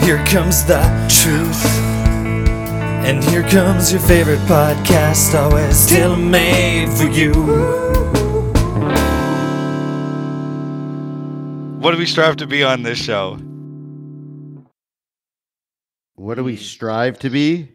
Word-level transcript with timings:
some 0.00 0.16
wisdom. 0.18 0.20
And 0.20 0.24
here 0.24 0.24
comes 0.26 0.64
the 0.64 0.80
truth. 1.08 1.66
And 3.04 3.24
here 3.24 3.42
comes 3.42 3.92
your 3.92 4.00
favorite 4.00 4.38
podcast, 4.40 5.34
always 5.34 5.86
tailor 5.86 6.16
made 6.16 6.88
for 6.90 7.04
you. 7.04 7.32
What 11.80 11.92
do 11.92 11.96
we 11.98 12.04
strive 12.06 12.36
to 12.36 12.46
be 12.46 12.62
on 12.62 12.82
this 12.82 12.98
show? 12.98 13.38
What 16.16 16.34
do 16.34 16.44
we 16.44 16.56
strive 16.56 17.18
to 17.20 17.30
be? 17.30 17.68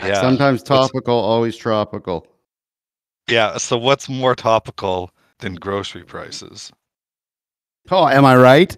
Yeah. 0.00 0.20
Sometimes 0.20 0.60
What's- 0.60 0.68
topical, 0.90 1.14
always 1.18 1.56
tropical. 1.56 2.26
Yeah. 3.28 3.58
So 3.58 3.76
what's 3.76 4.08
more 4.08 4.34
topical 4.34 5.10
than 5.40 5.54
grocery 5.56 6.02
prices? 6.04 6.72
Oh, 7.90 8.08
am 8.08 8.24
I 8.24 8.36
right? 8.36 8.74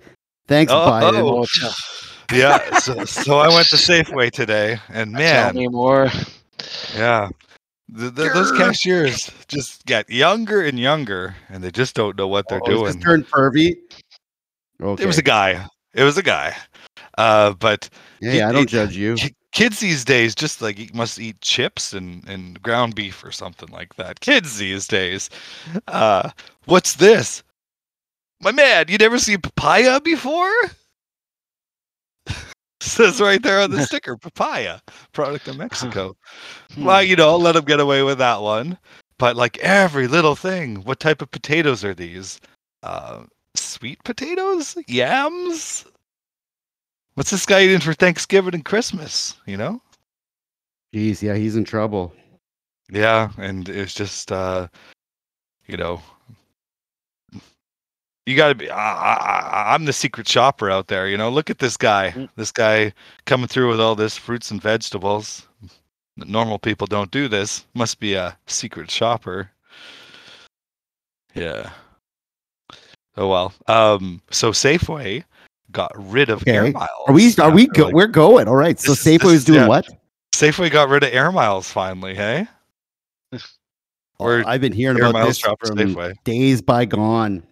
Thanks, 0.48 0.72
Oh, 0.72 0.76
Biden. 0.90 1.46
oh. 1.62 1.74
Tell, 2.28 2.38
Yeah. 2.38 2.78
So, 2.78 3.04
so 3.04 3.38
I 3.38 3.48
went 3.48 3.68
to 3.68 3.76
Safeway 3.76 4.30
today, 4.30 4.78
and 4.90 5.12
man, 5.12 5.34
tell 5.34 5.54
man, 5.54 5.54
me 5.54 5.68
more. 5.68 6.08
yeah, 6.94 7.28
th 7.96 8.14
th 8.14 8.32
those 8.32 8.52
cashiers 8.52 9.30
just 9.48 9.84
get 9.86 10.08
younger 10.10 10.62
and 10.64 10.78
younger, 10.78 11.34
and 11.48 11.62
they 11.62 11.70
just 11.70 11.94
don't 11.94 12.16
know 12.16 12.28
what 12.28 12.46
they're 12.48 12.60
Oh, 12.64 12.70
is 12.86 12.94
this 12.94 12.96
doing. 12.96 13.02
turned 13.04 13.26
pervy. 13.28 13.76
Okay. 14.80 15.02
It 15.02 15.06
was 15.06 15.18
a 15.18 15.22
guy. 15.22 15.66
It 15.94 16.04
was 16.04 16.18
a 16.18 16.22
guy. 16.22 16.54
Uh, 17.18 17.52
but 17.54 17.88
Hey, 18.20 18.42
I 18.42 18.52
don't 18.52 18.64
it- 18.64 18.68
judge 18.68 18.96
you. 18.96 19.14
ki- 19.16 19.34
kids 19.52 19.80
these 19.80 20.04
days 20.04 20.34
just 20.34 20.60
like 20.62 20.94
must 20.94 21.18
eat 21.18 21.40
chips 21.40 21.92
and, 21.92 22.22
and 22.28 22.62
ground 22.62 22.94
beef 22.94 23.24
or 23.24 23.32
something 23.32 23.68
like 23.70 23.94
that. 23.96 24.20
Kids 24.20 24.58
these 24.58 24.86
days. 24.86 25.30
Uh, 25.88 26.30
what's 26.66 26.94
this? 26.94 27.42
My 28.40 28.52
man, 28.52 28.86
you 28.88 28.98
never 28.98 29.18
seen 29.18 29.40
papaya 29.40 30.00
before? 30.00 30.52
Says 32.80 33.20
right 33.20 33.42
there 33.42 33.60
on 33.60 33.70
the 33.70 33.82
sticker, 33.86 34.16
papaya, 34.16 34.80
product 35.12 35.48
of 35.48 35.56
Mexico. 35.56 36.16
Hmm. 36.74 36.84
Well, 36.84 37.02
you 37.02 37.16
know, 37.16 37.36
let 37.36 37.52
them 37.52 37.64
get 37.64 37.80
away 37.80 38.02
with 38.02 38.18
that 38.18 38.40
one. 38.40 38.78
But 39.18 39.36
like 39.36 39.58
every 39.58 40.06
little 40.06 40.36
thing, 40.36 40.76
what 40.84 41.00
type 41.00 41.20
of 41.20 41.30
potatoes 41.30 41.84
are 41.84 41.94
these? 41.94 42.40
Uh, 42.82 43.24
sweet 43.54 44.02
potatoes? 44.04 44.76
Yams? 44.86 45.84
What's 47.14 47.30
this 47.30 47.46
guy 47.46 47.62
eating 47.62 47.80
for 47.80 47.94
Thanksgiving 47.94 48.54
and 48.54 48.64
Christmas? 48.64 49.34
You 49.44 49.56
know? 49.56 49.82
Jeez, 50.94 51.20
yeah, 51.20 51.34
he's 51.34 51.56
in 51.56 51.64
trouble. 51.64 52.14
Yeah, 52.90 53.30
and 53.36 53.68
it's 53.68 53.92
just 53.92 54.32
uh 54.32 54.68
you 55.66 55.76
know 55.76 56.00
you 58.28 58.36
got 58.36 58.48
to 58.48 58.54
be 58.54 58.70
I, 58.70 59.14
I, 59.14 59.74
I'm 59.74 59.86
the 59.86 59.92
secret 59.92 60.28
shopper 60.28 60.70
out 60.70 60.88
there, 60.88 61.08
you 61.08 61.16
know. 61.16 61.30
Look 61.30 61.48
at 61.48 61.58
this 61.58 61.76
guy. 61.78 62.10
Mm. 62.10 62.28
This 62.36 62.52
guy 62.52 62.92
coming 63.24 63.48
through 63.48 63.70
with 63.70 63.80
all 63.80 63.94
this 63.94 64.16
fruits 64.18 64.50
and 64.50 64.60
vegetables. 64.60 65.46
Normal 66.16 66.58
people 66.58 66.86
don't 66.86 67.10
do 67.10 67.26
this. 67.28 67.64
Must 67.74 67.98
be 68.00 68.12
a 68.14 68.36
secret 68.46 68.90
shopper. 68.90 69.50
Yeah. 71.34 71.70
Oh 73.16 73.28
well. 73.28 73.52
Um 73.66 74.20
so 74.30 74.50
Safeway 74.52 75.24
got 75.72 75.90
rid 75.96 76.28
of 76.28 76.42
air 76.46 76.70
miles. 76.70 76.88
Are 77.06 77.14
we? 77.14 77.34
Are 77.38 77.50
we? 77.50 77.66
Go- 77.68 77.84
like- 77.84 77.94
we're 77.94 78.06
going. 78.08 78.46
All 78.48 78.56
right. 78.56 78.78
So 78.78 78.92
This 78.92 79.04
Safeway 79.04 79.18
this 79.20 79.32
is 79.32 79.38
is- 79.40 79.44
doing 79.46 79.60
yeah. 79.60 79.68
what? 79.68 79.88
Safeway 80.34 80.70
got 80.70 80.88
rid 80.90 81.02
of 81.02 81.12
air 81.12 81.32
miles 81.32 81.70
finally, 81.70 82.14
hey? 82.14 82.46
We're 84.20 84.44
I've 84.46 84.60
been 84.60 84.72
hearing 84.72 84.98
air 84.98 85.04
about 85.04 85.12
miles 85.14 85.28
this 85.30 85.38
dropped 85.38 85.66
from 85.66 85.78
Safeway. 85.78 86.14
days 86.24 86.60
bygone. 86.60 87.42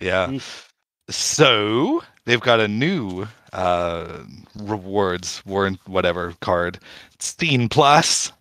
Yeah. 0.00 0.26
Mm. 0.26 0.68
So 1.08 2.02
they've 2.24 2.40
got 2.40 2.60
a 2.60 2.68
new 2.68 3.26
uh 3.52 4.24
rewards 4.56 5.42
warrant 5.46 5.78
whatever 5.86 6.34
card. 6.40 6.78
Scene 7.18 7.68
Plus. 7.68 8.32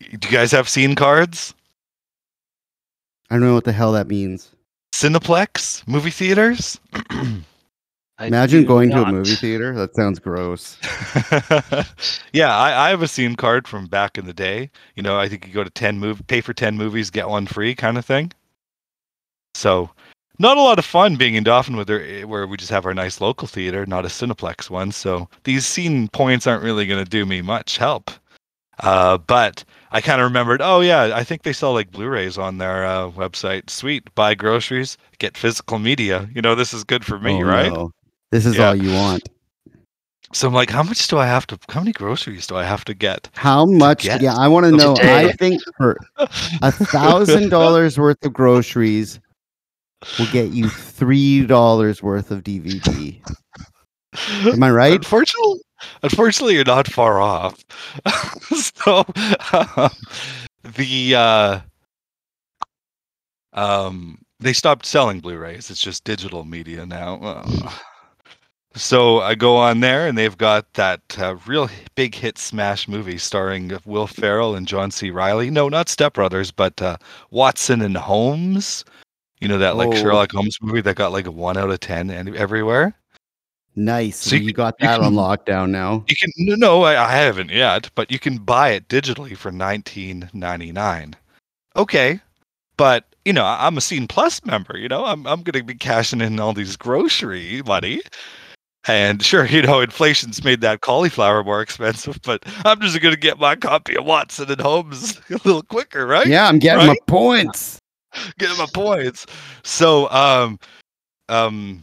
Do 0.00 0.28
you 0.28 0.36
guys 0.36 0.52
have 0.52 0.68
scene 0.68 0.94
cards? 0.94 1.54
I 3.30 3.34
don't 3.34 3.42
know 3.42 3.54
what 3.54 3.64
the 3.64 3.72
hell 3.72 3.92
that 3.92 4.08
means. 4.08 4.50
Cineplex 4.94 5.86
movie 5.86 6.10
theaters. 6.10 6.80
Imagine 8.20 8.62
do 8.62 8.66
going 8.66 8.90
to 8.90 9.02
a 9.02 9.12
movie 9.12 9.34
theater. 9.36 9.74
That 9.74 9.94
sounds 9.94 10.18
gross. 10.18 10.76
yeah, 12.32 12.56
I, 12.56 12.86
I 12.86 12.90
have 12.90 13.02
a 13.02 13.08
scene 13.08 13.36
card 13.36 13.68
from 13.68 13.86
back 13.86 14.18
in 14.18 14.26
the 14.26 14.32
day. 14.32 14.70
You 14.96 15.04
know, 15.04 15.16
I 15.18 15.28
think 15.28 15.46
you 15.46 15.52
go 15.52 15.62
to 15.62 15.70
ten 15.70 15.98
move, 16.00 16.26
pay 16.26 16.40
for 16.40 16.52
ten 16.52 16.76
movies, 16.76 17.10
get 17.10 17.28
one 17.28 17.46
free, 17.46 17.74
kind 17.76 17.96
of 17.96 18.04
thing. 18.04 18.32
So, 19.54 19.90
not 20.38 20.56
a 20.56 20.62
lot 20.62 20.78
of 20.78 20.84
fun 20.84 21.16
being 21.16 21.34
in 21.34 21.44
Dauphin 21.44 21.76
with 21.76 21.88
their, 21.88 22.26
where 22.26 22.46
we 22.46 22.56
just 22.56 22.70
have 22.70 22.86
our 22.86 22.94
nice 22.94 23.20
local 23.20 23.48
theater, 23.48 23.84
not 23.86 24.04
a 24.04 24.08
Cineplex 24.08 24.70
one. 24.70 24.92
So 24.92 25.28
these 25.44 25.66
scene 25.66 26.08
points 26.08 26.46
aren't 26.46 26.62
really 26.62 26.86
going 26.86 27.02
to 27.04 27.10
do 27.10 27.26
me 27.26 27.42
much 27.42 27.78
help. 27.78 28.10
Uh, 28.80 29.18
but 29.18 29.64
I 29.90 30.00
kind 30.00 30.20
of 30.20 30.26
remembered. 30.26 30.62
Oh 30.62 30.80
yeah, 30.80 31.10
I 31.14 31.24
think 31.24 31.42
they 31.42 31.52
sell 31.52 31.72
like 31.72 31.90
Blu-rays 31.90 32.38
on 32.38 32.58
their 32.58 32.86
uh, 32.86 33.10
website. 33.10 33.70
Sweet, 33.70 34.14
buy 34.14 34.34
groceries, 34.34 34.96
get 35.18 35.36
physical 35.36 35.80
media. 35.80 36.28
You 36.32 36.42
know, 36.42 36.54
this 36.54 36.72
is 36.72 36.84
good 36.84 37.04
for 37.04 37.18
me, 37.18 37.42
Oh, 37.42 37.46
right? 37.46 37.72
no. 37.72 37.90
This 38.30 38.46
is 38.46 38.56
Yeah. 38.56 38.68
all 38.68 38.76
you 38.76 38.92
want. 38.92 39.28
So 40.32 40.46
I'm 40.46 40.54
like, 40.54 40.70
how 40.70 40.82
much 40.82 41.08
do 41.08 41.18
I 41.18 41.26
have 41.26 41.46
to? 41.48 41.58
How 41.70 41.80
many 41.80 41.92
groceries 41.92 42.46
do 42.46 42.54
I 42.54 42.62
have 42.64 42.84
to 42.84 42.94
get? 42.94 43.30
How 43.34 43.64
much? 43.64 44.02
get 44.02 44.20
Yeah, 44.20 44.36
I 44.36 44.46
want 44.46 44.66
to 44.66 44.72
know. 44.72 44.94
I 45.00 45.32
think 45.32 45.60
for 45.78 45.96
a 46.62 46.70
thousand 46.70 47.48
dollars 47.48 47.98
worth 47.98 48.24
of 48.24 48.32
groceries 48.34 49.18
will 50.18 50.30
get 50.32 50.50
you 50.50 50.68
three 50.68 51.46
dollars 51.46 52.02
worth 52.02 52.30
of 52.30 52.44
DVD. 52.44 53.20
Am 54.46 54.62
I 54.62 54.70
right? 54.70 54.94
Unfortunately, 54.94 55.60
unfortunately, 56.02 56.54
you're 56.54 56.64
not 56.64 56.88
far 56.88 57.20
off. 57.20 57.62
so, 58.42 59.04
um, 59.52 59.90
the 60.76 61.14
uh, 61.14 61.60
um, 63.52 64.18
they 64.40 64.52
stopped 64.52 64.86
selling 64.86 65.20
Blu-rays. 65.20 65.70
It's 65.70 65.82
just 65.82 66.04
digital 66.04 66.44
media 66.44 66.86
now. 66.86 67.20
Uh, 67.20 67.72
so 68.74 69.20
I 69.20 69.34
go 69.34 69.56
on 69.56 69.80
there, 69.80 70.06
and 70.06 70.16
they've 70.16 70.38
got 70.38 70.72
that 70.74 71.00
uh, 71.18 71.36
real 71.46 71.68
big 71.94 72.14
hit 72.14 72.38
smash 72.38 72.88
movie 72.88 73.18
starring 73.18 73.76
Will 73.84 74.06
Ferrell 74.06 74.54
and 74.54 74.66
John 74.66 74.90
C. 74.90 75.10
Reilly. 75.10 75.50
No, 75.50 75.68
not 75.68 75.88
Step 75.88 76.14
Brothers, 76.14 76.50
but 76.50 76.80
uh, 76.80 76.96
Watson 77.30 77.82
and 77.82 77.96
Holmes. 77.96 78.84
You 79.40 79.48
know 79.48 79.58
that 79.58 79.76
like 79.76 79.88
Oh. 79.88 79.94
Sherlock 79.94 80.32
Holmes 80.32 80.56
movie 80.60 80.80
that 80.82 80.96
got 80.96 81.12
like 81.12 81.26
a 81.26 81.30
one 81.30 81.56
out 81.56 81.70
of 81.70 81.80
ten 81.80 82.10
and 82.10 82.34
everywhere. 82.36 82.94
Nice. 83.76 84.16
So 84.16 84.34
you 84.34 84.42
you, 84.42 84.46
can- 84.48 84.56
got 84.56 84.74
you 84.80 84.86
that 84.88 85.00
on 85.00 85.14
lockdown 85.14 85.70
now. 85.70 86.04
You 86.08 86.16
can 86.16 86.30
no, 86.38 86.54
no, 86.56 86.82
I, 86.82 87.04
I 87.08 87.12
haven't 87.12 87.50
yet, 87.50 87.88
but 87.94 88.10
you 88.10 88.18
can 88.18 88.38
buy 88.38 88.70
it 88.70 88.88
digitally 88.88 89.36
for 89.36 89.52
nineteen 89.52 90.28
ninety 90.32 90.72
nine. 90.72 91.14
Okay, 91.76 92.18
but 92.76 93.04
you 93.24 93.32
know 93.32 93.44
I'm 93.44 93.76
a 93.76 93.80
Scene 93.80 94.08
Plus 94.08 94.44
member. 94.44 94.76
You 94.76 94.88
know 94.88 95.04
I'm 95.04 95.26
I'm 95.26 95.42
going 95.42 95.60
to 95.60 95.62
be 95.62 95.74
cashing 95.76 96.20
in 96.20 96.40
all 96.40 96.52
these 96.52 96.76
grocery 96.76 97.62
money, 97.64 98.00
and 98.88 99.22
sure, 99.22 99.46
you 99.46 99.62
know 99.62 99.80
inflation's 99.80 100.42
made 100.42 100.60
that 100.62 100.80
cauliflower 100.80 101.44
more 101.44 101.62
expensive, 101.62 102.18
but 102.22 102.42
I'm 102.64 102.80
just 102.80 103.00
going 103.00 103.14
to 103.14 103.20
get 103.20 103.38
my 103.38 103.54
copy 103.54 103.96
of 103.96 104.04
Watson 104.04 104.50
and 104.50 104.60
Holmes 104.60 105.20
a 105.30 105.34
little 105.44 105.62
quicker, 105.62 106.04
right? 106.04 106.26
Yeah, 106.26 106.48
I'm 106.48 106.58
getting 106.58 106.80
Right? 106.88 106.98
my 107.00 107.12
points. 107.12 107.78
Get 108.38 108.56
my 108.58 108.66
points. 108.72 109.26
So, 109.64 110.10
um, 110.10 110.58
um, 111.28 111.82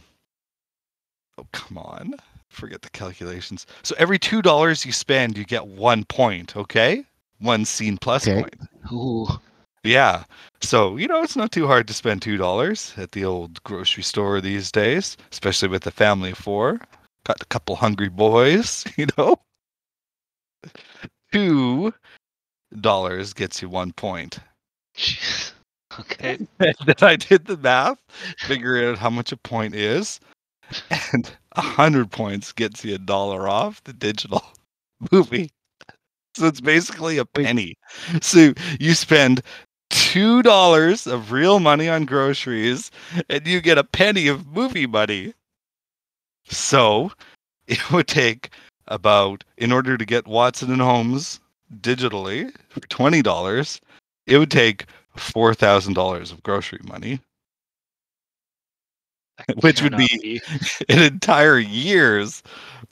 oh 1.38 1.46
come 1.52 1.78
on, 1.78 2.14
forget 2.50 2.82
the 2.82 2.90
calculations. 2.90 3.66
So 3.82 3.94
every 3.98 4.18
two 4.18 4.42
dollars 4.42 4.84
you 4.84 4.92
spend, 4.92 5.36
you 5.36 5.44
get 5.44 5.66
one 5.66 6.04
point. 6.04 6.56
Okay, 6.56 7.04
one 7.38 7.64
scene 7.64 7.98
plus 7.98 8.26
Okay. 8.26 8.40
point. 8.40 8.56
Ooh. 8.92 9.26
Yeah. 9.84 10.24
So 10.62 10.96
you 10.96 11.06
know 11.06 11.22
it's 11.22 11.36
not 11.36 11.52
too 11.52 11.66
hard 11.66 11.86
to 11.88 11.94
spend 11.94 12.22
two 12.22 12.36
dollars 12.36 12.92
at 12.96 13.12
the 13.12 13.24
old 13.24 13.62
grocery 13.64 14.02
store 14.02 14.40
these 14.40 14.72
days, 14.72 15.16
especially 15.30 15.68
with 15.68 15.86
a 15.86 15.92
family 15.92 16.32
of 16.32 16.38
four. 16.38 16.80
Got 17.24 17.40
a 17.42 17.46
couple 17.46 17.76
hungry 17.76 18.08
boys, 18.08 18.84
you 18.96 19.06
know. 19.16 19.36
Two 21.32 21.92
dollars 22.80 23.32
gets 23.32 23.62
you 23.62 23.68
one 23.68 23.92
point. 23.92 24.38
Okay. 26.00 26.38
And 26.38 26.48
then 26.86 26.94
I 27.00 27.16
did 27.16 27.46
the 27.46 27.56
math, 27.56 27.98
figuring 28.38 28.86
out 28.86 28.98
how 28.98 29.10
much 29.10 29.32
a 29.32 29.36
point 29.36 29.74
is, 29.74 30.20
and 31.12 31.30
a 31.52 31.60
hundred 31.60 32.10
points 32.10 32.52
gets 32.52 32.84
you 32.84 32.94
a 32.94 32.98
dollar 32.98 33.48
off 33.48 33.82
the 33.84 33.92
digital 33.92 34.44
movie. 35.12 35.50
So 36.34 36.46
it's 36.46 36.60
basically 36.60 37.16
a 37.18 37.24
penny. 37.24 37.76
So 38.20 38.52
you 38.78 38.94
spend 38.94 39.42
two 39.88 40.42
dollars 40.42 41.06
of 41.06 41.32
real 41.32 41.60
money 41.60 41.88
on 41.88 42.04
groceries, 42.04 42.90
and 43.30 43.46
you 43.46 43.60
get 43.60 43.78
a 43.78 43.84
penny 43.84 44.28
of 44.28 44.46
movie 44.46 44.86
money. 44.86 45.32
So 46.48 47.12
it 47.66 47.90
would 47.92 48.08
take 48.08 48.50
about, 48.88 49.44
in 49.56 49.72
order 49.72 49.96
to 49.96 50.04
get 50.04 50.28
Watson 50.28 50.70
and 50.70 50.82
Holmes 50.82 51.40
digitally 51.80 52.54
for 52.68 52.80
twenty 52.80 53.22
dollars, 53.22 53.80
it 54.26 54.38
would 54.38 54.50
take 54.50 54.86
four 55.18 55.54
thousand 55.54 55.94
dollars 55.94 56.32
of 56.32 56.42
grocery 56.42 56.80
money. 56.84 57.20
That 59.48 59.56
Which 59.62 59.82
would 59.82 59.92
cannot 59.92 60.08
be- 60.08 60.40
an 60.88 61.00
entire 61.02 61.58
year's 61.58 62.42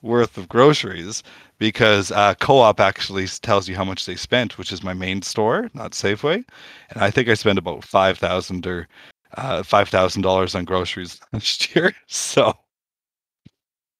worth 0.03 0.37
of 0.37 0.49
groceries 0.49 1.23
because 1.59 2.11
uh, 2.13 2.35
co-op 2.35 2.81
actually 2.81 3.27
tells 3.27 3.69
you 3.69 3.77
how 3.77 3.85
much 3.85 4.07
they 4.07 4.17
spent, 4.17 4.59
which 4.59 4.73
is 4.73 4.83
my 4.83 4.93
main 4.93 5.23
store, 5.23 5.71
not 5.75 5.93
Safeway, 5.93 6.45
and 6.91 7.03
I 7.03 7.11
think 7.11 7.29
I 7.29 7.35
spent 7.35 7.59
about 7.59 7.85
five 7.85 8.19
thousand 8.19 8.67
or 8.67 8.89
uh, 9.37 9.63
five 9.63 9.89
thousand 9.89 10.23
dollars 10.23 10.55
on 10.55 10.65
groceries 10.65 11.21
last 11.33 11.75
year. 11.75 11.95
So, 12.07 12.53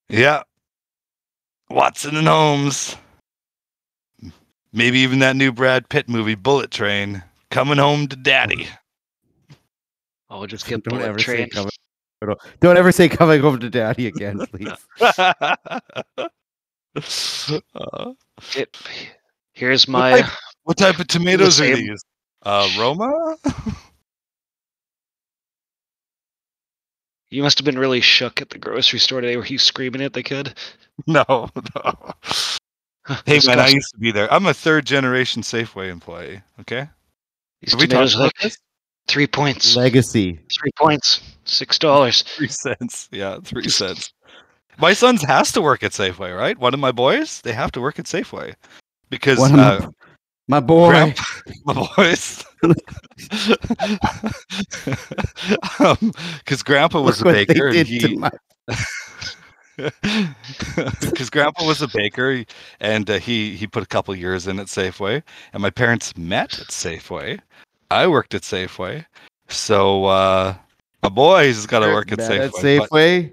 yeah, 0.09 0.43
Watson 1.69 2.15
and 2.15 2.27
Holmes, 2.27 2.95
maybe 4.71 4.99
even 4.99 5.19
that 5.19 5.35
new 5.35 5.51
Brad 5.51 5.89
Pitt 5.89 6.07
movie, 6.07 6.35
Bullet 6.35 6.71
Train, 6.71 7.23
coming 7.51 7.77
home 7.77 8.07
to 8.07 8.15
Daddy. 8.15 8.67
I'll 10.29 10.47
just 10.47 10.65
get 10.67 10.83
Don't 10.83 10.97
bullet 10.99 11.07
ever 11.09 11.19
say 11.19 11.47
train. 11.47 11.49
coming. 11.49 11.71
Don't 12.59 12.77
ever 12.77 12.91
say 12.91 13.07
coming 13.09 13.41
home 13.41 13.59
to 13.59 13.69
daddy 13.69 14.07
again, 14.07 14.39
please. 14.51 14.71
Uh, 17.75 18.13
Okay, 18.41 18.65
Here's 19.53 19.85
What 19.87 19.91
my. 19.91 20.21
type- 20.21 20.31
What 20.63 20.77
type 20.77 20.99
of 20.99 21.07
tomatoes 21.09 21.61
are 21.61 21.75
these? 21.75 22.03
Uh, 22.41 22.67
Roma? 22.79 23.35
You 27.29 27.43
must 27.43 27.57
have 27.59 27.65
been 27.65 27.77
really 27.79 28.01
shook 28.01 28.41
at 28.41 28.49
the 28.49 28.57
grocery 28.57 28.99
store 28.99 29.21
today. 29.21 29.35
Were 29.37 29.45
you 29.45 29.57
screaming 29.57 30.01
at 30.01 30.13
the 30.13 30.23
kid? 30.23 30.57
no, 31.07 31.49
no. 31.75 32.11
Hey 33.25 33.39
man, 33.45 33.59
I 33.59 33.67
used 33.67 33.91
to 33.93 33.99
be 33.99 34.11
there. 34.11 34.31
I'm 34.33 34.45
a 34.47 34.53
third 34.53 34.85
generation 34.85 35.41
Safeway 35.43 35.89
employee. 35.89 36.41
Okay, 36.61 36.87
These 37.65 37.73
have 37.73 37.89
tomatoes 37.89 38.13
talked 38.15 38.43
are 38.43 38.47
like 38.47 38.53
three 39.07 39.27
points. 39.27 39.75
Legacy. 39.75 40.39
Three 40.59 40.71
points. 40.77 41.21
Six 41.45 41.77
dollars. 41.79 42.21
Three 42.23 42.47
cents. 42.47 43.09
Yeah, 43.11 43.39
three 43.43 43.67
cents. 43.69 44.13
My 44.77 44.93
son's 44.93 45.21
has 45.23 45.51
to 45.53 45.61
work 45.61 45.83
at 45.83 45.91
Safeway, 45.91 46.35
right? 46.37 46.57
One 46.57 46.73
of 46.73 46.79
my 46.79 46.91
boys, 46.91 47.41
they 47.41 47.53
have 47.53 47.71
to 47.73 47.81
work 47.81 47.97
at 47.99 48.05
Safeway 48.05 48.55
because 49.09 49.39
One 49.39 49.51
of 49.51 49.57
my, 49.57 49.63
uh, 49.63 49.89
my 50.47 50.59
boy. 50.59 50.89
Grandpa- 50.89 51.23
my 51.65 51.73
boys. 51.95 52.45
Because 56.39 56.63
Grandpa 56.63 57.01
was 57.01 57.19
Look 57.21 57.25
a 57.25 57.27
what 57.29 57.33
they 57.33 57.45
baker, 57.45 57.67
and 57.67 57.87
he 57.87 57.99
to 57.99 58.17
my- 58.17 58.31
because 61.01 61.29
grandpa 61.29 61.65
was 61.65 61.81
a 61.81 61.87
baker 61.93 62.43
and 62.79 63.09
uh, 63.09 63.19
he 63.19 63.55
he 63.55 63.67
put 63.67 63.83
a 63.83 63.85
couple 63.87 64.15
years 64.15 64.47
in 64.47 64.59
at 64.59 64.67
safeway 64.67 65.21
and 65.53 65.61
my 65.61 65.69
parents 65.69 66.15
met 66.17 66.59
at 66.59 66.67
safeway 66.67 67.39
i 67.91 68.07
worked 68.07 68.33
at 68.33 68.41
safeway 68.43 69.05
so 69.47 70.05
uh 70.05 70.53
my 71.03 71.09
boys 71.09 71.65
got 71.65 71.79
to 71.79 71.87
work 71.87 72.11
at 72.11 72.19
safeway, 72.19 72.45
At 72.45 72.51
Safeway. 72.53 73.31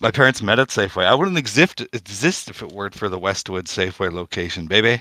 my 0.00 0.10
parents 0.10 0.42
met 0.42 0.58
at 0.58 0.68
safeway 0.68 1.04
i 1.06 1.14
wouldn't 1.14 1.38
exist 1.38 1.80
exist 1.92 2.48
if 2.48 2.62
it 2.62 2.72
weren't 2.72 2.94
for 2.94 3.08
the 3.08 3.18
westwood 3.18 3.66
safeway 3.66 4.12
location 4.12 4.66
baby 4.66 5.00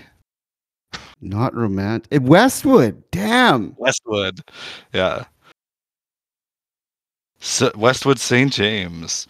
Not 1.22 1.54
romantic. 1.56 2.22
Westwood. 2.24 3.04
Damn. 3.12 3.76
westwood 3.78 4.42
yeah 4.94 5.26
so, 7.40 7.72
westwood 7.76 8.20
st 8.20 8.52
james 8.52 9.28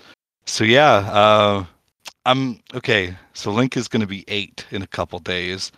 so 0.47 0.63
yeah 0.63 0.93
uh 1.11 1.65
i'm 2.25 2.59
okay 2.73 3.15
so 3.33 3.51
link 3.51 3.75
is 3.77 3.87
going 3.87 4.01
to 4.01 4.07
be 4.07 4.23
eight 4.27 4.65
in 4.71 4.81
a 4.81 4.87
couple 4.87 5.19
days 5.19 5.71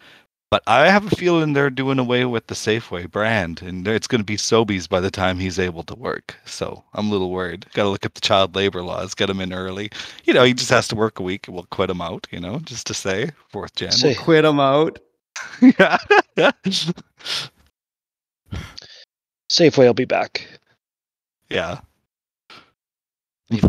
but 0.52 0.62
i 0.68 0.88
have 0.90 1.12
a 1.12 1.16
feeling 1.16 1.54
they're 1.54 1.70
doing 1.72 1.98
away 2.00 2.24
with 2.26 2.46
the 2.48 2.54
safeway 2.56 3.10
brand 3.10 3.62
and 3.64 3.88
it's 3.88 4.08
going 4.08 4.20
to 4.22 4.26
be 4.26 4.38
sobeys 4.38 4.88
by 4.88 5.00
the 5.00 5.12
time 5.12 5.40
he's 5.40 5.58
able 5.60 5.84
to 5.84 5.96
work 5.96 6.36
so 6.46 6.84
i'm 6.94 7.08
a 7.08 7.12
little 7.12 7.32
worried. 7.32 7.66
Gotta 7.74 7.90
look 7.90 8.06
at 8.06 8.14
the 8.16 8.22
child 8.22 8.56
labor 8.56 8.82
laws 8.84 9.14
get 9.16 9.30
him 9.30 9.42
in 9.42 9.54
early. 9.54 9.90
You 10.26 10.34
know 10.34 10.44
he 10.44 10.54
just 10.54 10.70
has 10.70 10.88
to 10.90 10.96
work 10.96 11.20
a 11.20 11.24
week 11.24 11.46
we'll 11.50 11.64
quit 11.72 11.90
him 11.90 12.02
out 12.02 12.28
you 12.32 12.40
know 12.40 12.60
just 12.60 12.86
to 12.88 12.94
say 12.94 13.32
fourth 13.50 13.76
gen. 13.76 13.92
Say- 13.92 14.16
Quit 14.16 14.46
him 14.46 14.60
out. 14.60 15.00
yeah. 15.62 15.98
Safeway 19.52 19.86
will 19.86 19.94
be 19.96 20.06
back. 20.06 20.48
yeah 21.50 21.80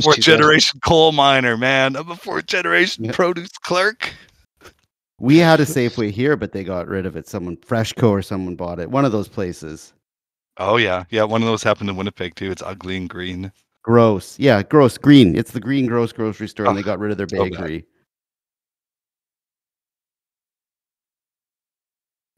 Fourth 0.02 0.20
generation 0.20 0.78
coal 0.84 1.12
miner, 1.12 1.56
man. 1.56 1.96
I'm 1.96 2.10
a 2.10 2.16
fourth 2.16 2.46
generation 2.46 3.04
Yeah. 3.04 3.12
produce 3.12 3.48
clerk. 3.48 4.12
We 5.18 5.38
had 5.38 5.60
a 5.60 5.64
Safeway 5.64 6.10
here, 6.10 6.36
but 6.36 6.52
they 6.52 6.64
got 6.64 6.86
rid 6.86 7.06
of 7.06 7.16
it. 7.16 7.26
Someone, 7.28 7.56
Freshco 7.58 8.10
or 8.10 8.22
someone 8.22 8.56
bought 8.56 8.78
it. 8.78 8.90
One 8.90 9.04
of 9.04 9.12
those 9.12 9.28
places. 9.28 9.92
Oh 10.58 10.76
yeah, 10.76 11.04
yeah. 11.10 11.24
One 11.24 11.40
of 11.42 11.48
those 11.48 11.62
happened 11.62 11.88
in 11.88 11.96
Winnipeg 11.96 12.34
too. 12.34 12.50
It's 12.50 12.62
ugly 12.62 12.96
and 12.98 13.08
green. 13.08 13.50
Gross. 13.82 14.38
Yeah, 14.38 14.62
gross. 14.62 14.98
Green. 14.98 15.34
It's 15.36 15.52
the 15.52 15.60
green 15.60 15.86
gross 15.86 16.12
grocery 16.12 16.48
store, 16.48 16.66
and 16.66 16.74
Oh, 16.74 16.76
they 16.76 16.82
got 16.84 16.98
rid 16.98 17.10
of 17.12 17.16
their 17.16 17.28
so 17.28 17.44
bakery. 17.44 17.86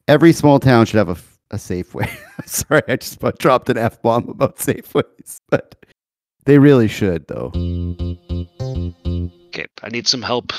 Every 0.07 0.33
small 0.33 0.59
town 0.59 0.85
should 0.85 0.97
have 0.97 1.09
a, 1.09 1.17
a 1.51 1.57
Safeway. 1.57 2.09
Sorry, 2.45 2.81
I 2.87 2.95
just 2.97 3.19
dropped 3.39 3.69
an 3.69 3.77
F 3.77 4.01
bomb 4.01 4.29
about 4.29 4.57
Safeways, 4.57 5.37
but 5.49 5.82
they 6.45 6.59
really 6.59 6.87
should, 6.87 7.27
though. 7.27 7.51
Okay, 9.47 9.65
I 9.81 9.89
need 9.89 10.07
some 10.07 10.21
help. 10.21 10.53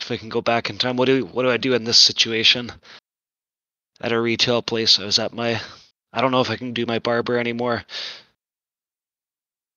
If 0.00 0.10
I 0.10 0.16
can 0.16 0.28
go 0.28 0.40
back 0.40 0.70
in 0.70 0.78
time, 0.78 0.96
what 0.96 1.06
do 1.06 1.24
what 1.26 1.42
do 1.44 1.50
I 1.50 1.56
do 1.56 1.74
in 1.74 1.84
this 1.84 1.98
situation? 1.98 2.72
At 4.00 4.12
a 4.12 4.20
retail 4.20 4.60
place, 4.60 4.98
I 4.98 5.04
was 5.04 5.18
at 5.18 5.32
my. 5.32 5.60
I 6.12 6.20
don't 6.20 6.30
know 6.30 6.40
if 6.40 6.50
I 6.50 6.56
can 6.56 6.72
do 6.74 6.86
my 6.86 6.98
barber 6.98 7.38
anymore. 7.38 7.84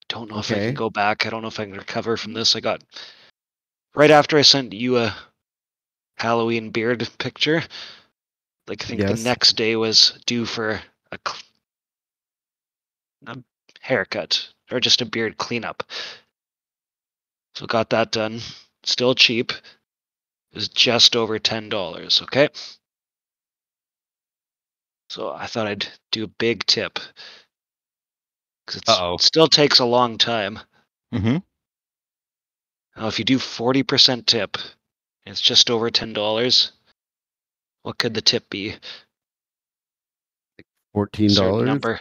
Don't 0.09 0.29
know 0.31 0.39
if 0.39 0.51
I 0.51 0.55
can 0.55 0.73
go 0.73 0.89
back. 0.89 1.25
I 1.25 1.29
don't 1.29 1.41
know 1.41 1.47
if 1.49 1.59
I 1.59 1.65
can 1.65 1.73
recover 1.73 2.17
from 2.17 2.33
this. 2.33 2.55
I 2.55 2.59
got 2.59 2.81
right 3.95 4.11
after 4.11 4.38
I 4.38 4.41
sent 4.41 4.73
you 4.73 4.97
a 4.97 5.15
Halloween 6.17 6.71
beard 6.71 7.07
picture. 7.19 7.63
Like 8.67 8.83
I 8.83 8.88
think 8.88 9.01
Yes. 9.01 9.19
the 9.19 9.23
next 9.23 9.53
day 9.53 9.75
was 9.75 10.17
due 10.25 10.45
for 10.45 10.81
a, 11.11 11.19
a 13.27 13.38
haircut 13.81 14.49
or 14.72 14.80
just 14.80 15.02
a 15.02 15.06
beard 15.06 15.38
cleanup. 15.38 15.84
So 17.56 17.66
got 17.66 17.90
that 17.92 18.12
done. 18.12 18.42
Still 18.84 19.16
cheap. 19.16 19.52
It 19.52 20.56
was 20.56 20.68
just 20.69 21.16
over 21.16 21.40
ten 21.40 21.69
dollars. 21.69 22.21
Okay. 22.24 22.50
So 25.09 25.31
I 25.31 25.45
thought 25.47 25.68
I'd 25.68 25.88
do 26.12 26.26
a 26.26 26.28
big 26.28 26.66
tip 26.66 27.00
because 28.66 28.81
Uh-oh. 28.88 29.16
it 29.16 29.21
still 29.21 29.47
takes 29.47 29.80
a 29.80 29.86
long 29.86 30.18
time. 30.18 30.59
Mm-hmm. 31.14 31.38
Now, 32.97 33.07
if 33.07 33.19
you 33.19 33.26
do 33.26 33.40
forty 33.40 33.83
percent 33.83 34.28
tip, 34.28 34.57
and 35.26 35.31
it's 35.31 35.42
just 35.42 35.69
over 35.69 35.90
ten 35.90 36.14
dollars. 36.14 36.71
What 37.83 37.97
could 37.97 38.14
the 38.14 38.21
tip 38.21 38.50
be? 38.50 38.76
Fourteen 40.94 41.30
Certain 41.30 41.52
dollars. 41.52 41.66
number. 41.68 42.00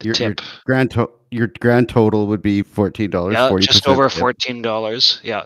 The 0.00 0.06
Your- 0.06 0.14
your. 0.16 0.34
Grand 0.64 0.90
to- 0.92 1.10
your 1.30 1.48
grand 1.60 1.88
total 1.88 2.26
would 2.28 2.42
be 2.42 2.62
fourteen 2.62 3.10
dollars. 3.10 3.34
Yeah, 3.34 3.48
40% 3.50 3.60
just 3.60 3.88
over 3.88 4.08
fourteen 4.08 4.62
dollars. 4.62 5.20
Yeah. 5.22 5.44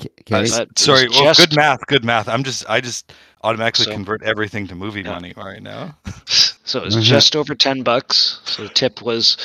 Okay. 0.00 0.10
But 0.28 0.44
it 0.44 0.78
sorry. 0.78 1.08
was 1.08 1.18
Well, 1.20 1.34
good 1.34 1.54
math. 1.56 1.86
Good 1.86 2.04
math. 2.04 2.28
I'm 2.28 2.42
just. 2.44 2.68
I 2.68 2.80
just 2.80 3.12
automatically 3.42 3.86
So- 3.86 3.92
convert 3.92 4.22
everything 4.22 4.66
to 4.68 4.74
movie 4.74 5.02
Yeah. 5.02 5.10
money 5.12 5.32
right 5.36 5.62
now. 5.62 5.96
So 6.64 6.78
it 6.78 6.84
was 6.84 6.96
Mhm. 6.96 7.02
just 7.02 7.34
over 7.34 7.54
ten 7.56 7.82
bucks. 7.82 8.40
So 8.44 8.62
the 8.62 8.68
tip 8.68 9.02
was 9.02 9.36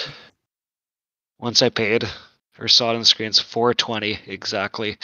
once 1.40 1.64
I 1.64 1.70
paid 1.70 2.08
or 2.60 2.68
saw 2.68 2.92
it 2.92 2.94
on 2.94 3.00
the 3.00 3.06
screen, 3.06 3.30
it's 3.30 3.40
four 3.40 3.74
twenty 3.74 4.20
exactly. 4.28 4.98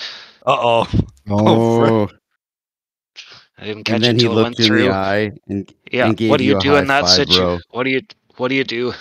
Uh 0.45 0.85
oh. 0.87 0.87
Oh, 1.29 2.07
I 3.57 3.65
didn't 3.65 3.83
catch 3.85 3.95
and 3.95 4.03
then 4.03 4.15
it 4.15 4.21
he 4.21 4.27
until 4.27 4.39
it 4.39 4.43
went 4.43 4.49
looked 4.51 4.59
in 4.61 4.65
through. 4.67 4.83
the 4.83 4.91
eye, 4.91 5.31
and 5.47 5.73
yeah. 5.91 6.05
and 6.05 6.15
gave 6.15 6.29
What 6.29 6.37
do 6.37 6.43
you 6.43 6.53
you 6.55 6.59
do 6.61 6.75
in 6.75 6.87
that 6.87 7.07
situation? 7.07 7.61
What 7.71 7.83
do 7.83 7.89
you 7.89 8.01
what 8.37 8.49
do 8.49 8.55
you 8.55 8.63
do? 8.63 8.93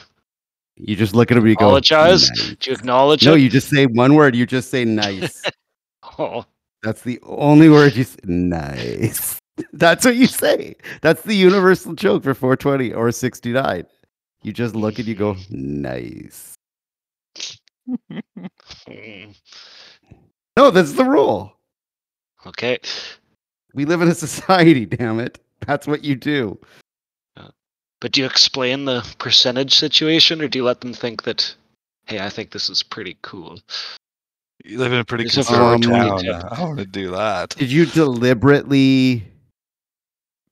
You 0.76 0.96
just 0.96 1.14
look 1.14 1.30
at 1.30 1.36
him 1.36 1.42
and 1.44 1.50
you 1.50 1.56
go, 1.56 1.66
Apologize? 1.66 2.28
"Nice." 2.30 2.54
Do 2.60 2.70
you 2.70 2.76
acknowledge 2.76 3.24
No, 3.24 3.34
it? 3.34 3.40
you 3.40 3.48
just 3.48 3.68
say 3.68 3.86
one 3.86 4.14
word. 4.14 4.34
You 4.34 4.46
just 4.46 4.70
say 4.70 4.84
nice. 4.84 5.42
Oh, 6.18 6.44
That's 6.82 7.02
the 7.02 7.18
only 7.22 7.68
word 7.70 7.94
you 7.94 8.04
say. 8.04 8.18
Nice. 8.24 9.38
That's 9.72 10.04
what 10.04 10.16
you 10.16 10.26
say. 10.26 10.74
That's 11.00 11.22
the 11.22 11.34
universal 11.34 11.94
joke 11.94 12.24
for 12.24 12.34
420 12.34 12.92
or 12.92 13.10
69. 13.12 13.86
You 14.42 14.52
just 14.52 14.74
look 14.74 14.98
and 14.98 15.06
you 15.06 15.14
go, 15.14 15.36
nice. 15.50 16.54
No, 20.56 20.70
that's 20.70 20.92
the 20.92 21.04
rule. 21.04 21.52
okay. 22.46 22.78
We 23.74 23.84
live 23.86 24.02
in 24.02 24.08
a 24.08 24.14
society, 24.14 24.84
damn 24.84 25.18
it. 25.18 25.38
That's 25.66 25.86
what 25.86 26.04
you 26.04 26.14
do. 26.14 26.58
But 28.02 28.10
do 28.10 28.20
you 28.20 28.26
explain 28.26 28.84
the 28.84 29.06
percentage 29.18 29.74
situation, 29.74 30.42
or 30.42 30.48
do 30.48 30.58
you 30.58 30.64
let 30.64 30.80
them 30.80 30.92
think 30.92 31.22
that, 31.22 31.54
hey, 32.06 32.18
I 32.18 32.28
think 32.28 32.50
this 32.50 32.68
is 32.68 32.82
pretty 32.82 33.16
cool? 33.22 33.60
You 34.64 34.78
live 34.78 34.92
in 34.92 34.98
a 34.98 35.04
pretty 35.04 35.24
There's 35.24 35.38
a 35.38 35.44
conservative 35.44 35.88
420 35.88 36.28
town. 36.28 36.48
I 36.50 36.62
want 36.64 36.78
to 36.80 36.84
do 36.84 37.12
that. 37.12 37.50
Did 37.50 37.70
you 37.70 37.86
deliberately 37.86 39.24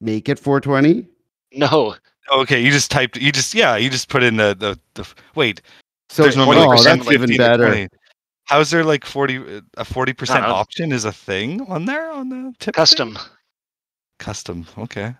make 0.00 0.28
it 0.28 0.38
420? 0.38 1.09
No, 1.52 1.97
Okay, 2.33 2.61
you 2.61 2.71
just 2.71 2.92
typed. 2.92 3.16
You 3.16 3.33
just 3.33 3.54
yeah. 3.54 3.76
You 3.76 3.90
just 3.90 4.09
put 4.09 4.23
in 4.23 4.37
the 4.37 4.54
the, 4.57 4.78
the 4.95 5.12
wait. 5.35 5.62
So 6.11 6.23
There's 6.23 6.37
no 6.37 6.45
oh, 6.45 6.69
like 6.69 6.85
that's 6.85 7.09
15 7.09 7.12
even 7.12 7.30
to 7.30 7.37
better. 7.37 7.88
How's 8.45 8.71
there 8.71 8.85
like 8.85 9.04
forty 9.04 9.38
uh, 9.38 9.61
a 9.76 9.85
forty 9.85 10.12
percent 10.12 10.45
option 10.45 10.92
is 10.92 11.04
a 11.04 11.12
thing 11.12 11.62
on 11.62 11.87
there 11.87 12.11
on 12.12 12.28
the 12.28 12.52
tip? 12.59 12.75
thing? 12.75 12.80
Custom. 12.80 13.19
Custom. 14.19 14.66
Okay. 14.78 15.14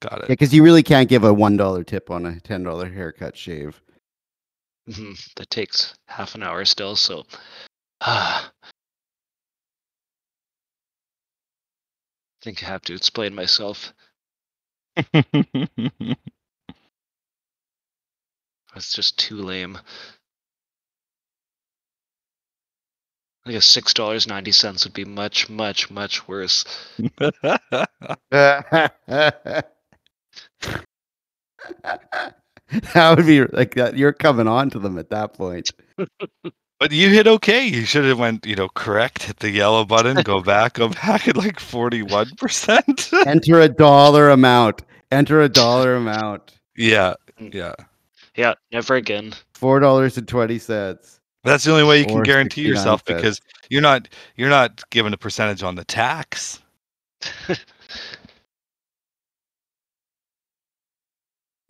Got 0.00 0.24
it. 0.24 0.28
Yeah, 0.28 0.32
because 0.34 0.54
you 0.54 0.62
really 0.62 0.82
can't 0.82 1.08
give 1.08 1.24
a 1.24 1.32
one 1.32 1.56
dollar 1.56 1.84
tip 1.84 2.10
on 2.10 2.26
a 2.26 2.40
ten 2.40 2.62
dollar 2.62 2.88
haircut 2.90 3.36
shave. 3.36 3.80
hmm 4.92 5.12
That 5.36 5.50
takes 5.50 5.94
half 6.06 6.34
an 6.34 6.42
hour 6.42 6.64
still, 6.64 6.96
so. 6.96 7.24
Ah. 8.00 8.52
think 12.42 12.62
I 12.62 12.66
have 12.68 12.82
to 12.82 12.94
explain 12.94 13.34
myself. 13.34 13.92
That's 18.74 18.92
just 18.92 19.18
too 19.18 19.36
lame. 19.42 19.78
I 23.46 23.52
guess 23.52 23.66
six 23.66 23.94
dollars 23.94 24.26
ninety 24.26 24.52
cents 24.52 24.84
would 24.84 24.92
be 24.94 25.04
much, 25.04 25.48
much, 25.48 25.90
much 25.90 26.28
worse. 26.28 26.64
that 32.94 33.16
would 33.16 33.26
be 33.26 33.44
like 33.44 33.74
that. 33.74 33.96
You're 33.96 34.12
coming 34.12 34.48
on 34.48 34.70
to 34.70 34.78
them 34.78 34.98
at 34.98 35.10
that 35.10 35.34
point. 35.34 35.70
but 36.78 36.92
you 36.92 37.10
hit 37.10 37.26
okay. 37.26 37.64
You 37.66 37.84
should 37.84 38.04
have 38.04 38.18
went, 38.18 38.44
you 38.46 38.56
know, 38.56 38.68
correct, 38.68 39.24
hit 39.24 39.38
the 39.38 39.50
yellow 39.50 39.84
button, 39.84 40.22
go 40.22 40.40
back, 40.42 40.74
go 40.74 40.88
back 40.88 41.28
at 41.28 41.36
like 41.36 41.60
forty 41.60 42.02
one 42.02 42.30
percent. 42.36 43.10
Enter 43.26 43.60
a 43.60 43.68
dollar 43.68 44.30
amount. 44.30 44.82
Enter 45.10 45.40
a 45.42 45.48
dollar 45.48 45.94
amount. 45.94 46.58
Yeah, 46.76 47.14
hmm. 47.38 47.48
yeah. 47.52 47.74
Yeah, 48.36 48.54
never 48.70 48.96
again. 48.96 49.32
Four 49.54 49.80
dollars 49.80 50.18
and 50.18 50.28
twenty 50.28 50.58
cents. 50.58 51.20
That's 51.44 51.64
the 51.64 51.70
only 51.70 51.84
way 51.84 52.00
you 52.00 52.06
can 52.06 52.22
guarantee 52.22 52.62
yourself 52.62 53.02
cents. 53.06 53.20
because 53.20 53.40
you're 53.70 53.82
not 53.82 54.08
you're 54.36 54.50
not 54.50 54.88
given 54.90 55.12
a 55.14 55.16
percentage 55.16 55.62
on 55.62 55.76
the 55.76 55.84
tax. 55.84 56.60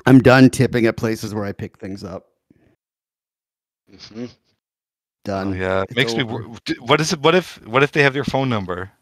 I'm 0.07 0.21
done 0.21 0.51
tipping 0.51 0.87
at 0.87 0.97
places 0.97 1.35
where 1.35 1.45
I 1.45 1.53
pick 1.53 1.79
things 1.79 2.05
up. 2.05 2.27
hmm 4.09 4.27
Done. 5.25 5.49
Oh, 5.49 5.53
yeah, 5.53 5.83
it 5.83 5.97
makes 5.97 6.17
me. 6.17 6.23
over. 6.23 6.49
wor- 6.49 6.59
d- 6.65 6.77
What 6.81 7.01
is 7.01 7.13
it? 7.13 7.21
What 7.21 7.35
if? 7.35 7.65
What 7.67 7.83
if 7.83 7.93
they 7.93 8.03
have 8.03 8.15
your 8.15 8.25
phone 8.25 8.49
number? 8.49 8.93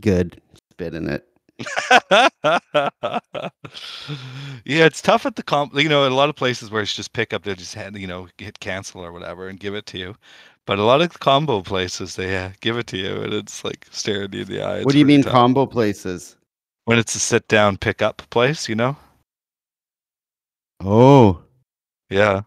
Good. 0.00 0.40
Spit 0.72 0.94
in 0.94 1.08
it. 1.08 1.26
yeah, 4.64 4.84
it's 4.86 5.02
tough 5.02 5.26
at 5.26 5.36
the 5.36 5.42
comp. 5.44 5.74
You 5.74 5.88
know, 5.88 6.04
in 6.06 6.12
a 6.12 6.16
lot 6.16 6.28
of 6.28 6.36
places 6.36 6.70
where 6.70 6.82
it's 6.82 6.94
just 6.94 7.12
pick 7.12 7.32
up, 7.32 7.44
they 7.44 7.54
just 7.54 7.74
hand, 7.74 7.96
you 7.98 8.06
know, 8.08 8.28
hit 8.38 8.58
cancel 8.60 9.02
or 9.04 9.12
whatever 9.12 9.48
and 9.48 9.60
give 9.60 9.74
it 9.74 9.86
to 9.86 9.98
you. 9.98 10.16
But 10.66 10.78
a 10.80 10.84
lot 10.84 11.02
of 11.02 11.18
combo 11.20 11.62
places, 11.62 12.16
they 12.16 12.36
uh, 12.36 12.50
give 12.60 12.78
it 12.78 12.86
to 12.88 12.98
you, 12.98 13.22
and 13.22 13.32
it's 13.34 13.64
like 13.64 13.86
staring 13.90 14.32
you 14.32 14.42
in 14.42 14.48
the 14.48 14.62
eye. 14.62 14.78
It's 14.78 14.86
what 14.86 14.92
do 14.92 14.98
you 14.98 15.06
mean 15.06 15.22
tough. 15.22 15.32
combo 15.32 15.66
places? 15.66 16.36
when 16.84 16.98
it's 16.98 17.14
a 17.14 17.20
sit 17.20 17.48
down 17.48 17.76
pick 17.78 18.02
up 18.02 18.22
place? 18.30 18.68
You 18.68 18.74
know? 18.76 18.96
Oh. 20.84 21.42
Yeah. 22.10 22.42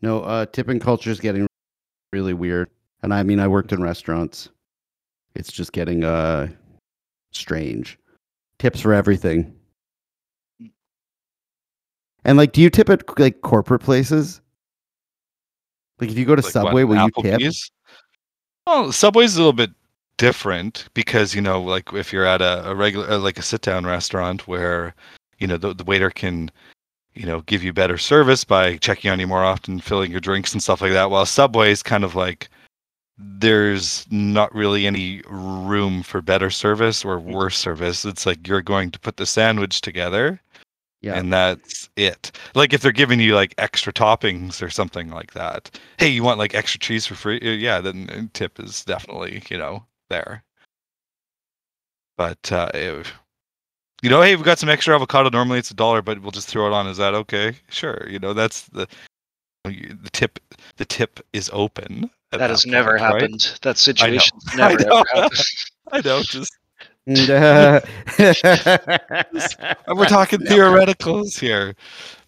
No, 0.00 0.22
uh 0.22 0.46
tipping 0.46 0.80
culture 0.80 1.10
is 1.10 1.20
getting 1.20 1.46
really 2.12 2.34
weird. 2.34 2.70
And 3.02 3.14
I 3.14 3.22
mean 3.22 3.38
I 3.40 3.48
worked 3.48 3.72
in 3.72 3.82
restaurants. 3.82 4.48
It's 5.34 5.52
just 5.52 5.72
getting 5.72 6.04
uh 6.04 6.48
strange. 7.32 7.98
Tips 8.58 8.80
for 8.80 8.92
everything. 8.92 9.54
And 12.24 12.36
like 12.36 12.52
do 12.52 12.60
you 12.60 12.70
tip 12.70 12.88
at 12.88 13.18
like 13.18 13.42
corporate 13.42 13.82
places? 13.82 14.40
Like 16.00 16.10
if 16.10 16.18
you 16.18 16.24
go 16.24 16.34
to 16.34 16.42
Like 16.42 16.46
what, 16.46 16.52
Subway, 16.52 16.84
will 16.84 16.96
you 16.96 17.10
tip? 17.22 17.40
Well, 18.66 18.92
Subway's 18.92 19.34
a 19.36 19.38
little 19.38 19.52
bit 19.52 19.70
different 20.16 20.88
because 20.94 21.34
you 21.34 21.40
know, 21.40 21.60
like 21.62 21.92
if 21.92 22.12
you're 22.12 22.26
at 22.26 22.40
a, 22.40 22.70
a 22.70 22.74
regular, 22.74 23.10
uh, 23.10 23.18
like 23.18 23.38
a 23.38 23.42
sit-down 23.42 23.84
restaurant 23.86 24.46
where 24.46 24.94
you 25.38 25.46
know 25.46 25.56
the, 25.56 25.74
the 25.74 25.84
waiter 25.84 26.10
can, 26.10 26.50
you 27.14 27.26
know, 27.26 27.40
give 27.42 27.64
you 27.64 27.72
better 27.72 27.98
service 27.98 28.44
by 28.44 28.76
checking 28.76 29.10
on 29.10 29.20
you 29.20 29.26
more 29.26 29.44
often, 29.44 29.80
filling 29.80 30.10
your 30.10 30.20
drinks 30.20 30.52
and 30.52 30.62
stuff 30.62 30.80
like 30.80 30.92
that. 30.92 31.10
While 31.10 31.26
Subway's 31.26 31.82
kind 31.82 32.04
of 32.04 32.14
like 32.14 32.48
there's 33.18 34.06
not 34.10 34.54
really 34.54 34.86
any 34.86 35.22
room 35.28 36.02
for 36.02 36.20
better 36.22 36.50
service 36.50 37.04
or 37.04 37.18
Mm. 37.20 37.32
worse 37.32 37.58
service. 37.58 38.04
It's 38.04 38.26
like 38.26 38.46
you're 38.48 38.62
going 38.62 38.90
to 38.92 38.98
put 38.98 39.16
the 39.16 39.26
sandwich 39.26 39.80
together 39.80 40.40
Yeah. 41.02 41.14
and 41.18 41.32
that's 41.32 41.90
it. 41.96 42.30
Like 42.54 42.72
if 42.72 42.80
they're 42.80 42.92
giving 42.92 43.18
you 43.20 43.34
like 43.34 43.54
extra 43.58 43.92
toppings 43.92 44.62
or 44.62 44.70
something 44.70 45.10
like 45.10 45.32
that. 45.32 45.78
Hey, 45.98 46.08
you 46.08 46.22
want 46.22 46.38
like 46.38 46.54
extra 46.54 46.78
cheese 46.78 47.06
for 47.06 47.14
free? 47.16 47.40
Uh, 47.42 47.50
Yeah, 47.50 47.80
then 47.80 48.08
uh, 48.10 48.22
tip 48.32 48.58
is 48.60 48.84
definitely 48.84 49.42
you 49.50 49.58
know 49.58 49.84
there. 50.10 50.44
But 52.16 52.52
uh, 52.52 52.70
if- 52.74 53.12
you 54.02 54.10
know, 54.10 54.20
hey, 54.20 54.34
we've 54.34 54.44
got 54.44 54.58
some 54.58 54.68
extra 54.68 54.94
avocado. 54.96 55.30
Normally 55.30 55.60
it's 55.60 55.70
a 55.70 55.74
dollar, 55.74 56.02
but 56.02 56.20
we'll 56.20 56.32
just 56.32 56.48
throw 56.48 56.66
it 56.66 56.72
on. 56.72 56.88
Is 56.88 56.96
that 56.96 57.14
okay? 57.14 57.54
Sure. 57.68 58.04
You 58.10 58.18
know, 58.18 58.32
that's 58.32 58.62
the 58.68 58.88
the 59.64 60.10
tip. 60.12 60.40
The 60.76 60.84
tip 60.84 61.20
is 61.32 61.48
open. 61.52 62.10
at 62.32 62.38
That 62.40 62.50
has 62.50 62.66
never 62.66 62.92
right? 62.94 63.00
happened. 63.00 63.58
That 63.62 63.78
situation 63.78 64.36
I 64.52 64.56
never 64.74 64.84
know. 64.84 65.04
ever 65.14 65.22
happened. 65.22 65.40
I 65.92 66.00
know. 66.00 66.22
Just 66.22 66.52
And, 67.06 67.28
we're 69.88 70.06
talking 70.06 70.40
theoreticals 70.40 71.38
here. 71.38 71.74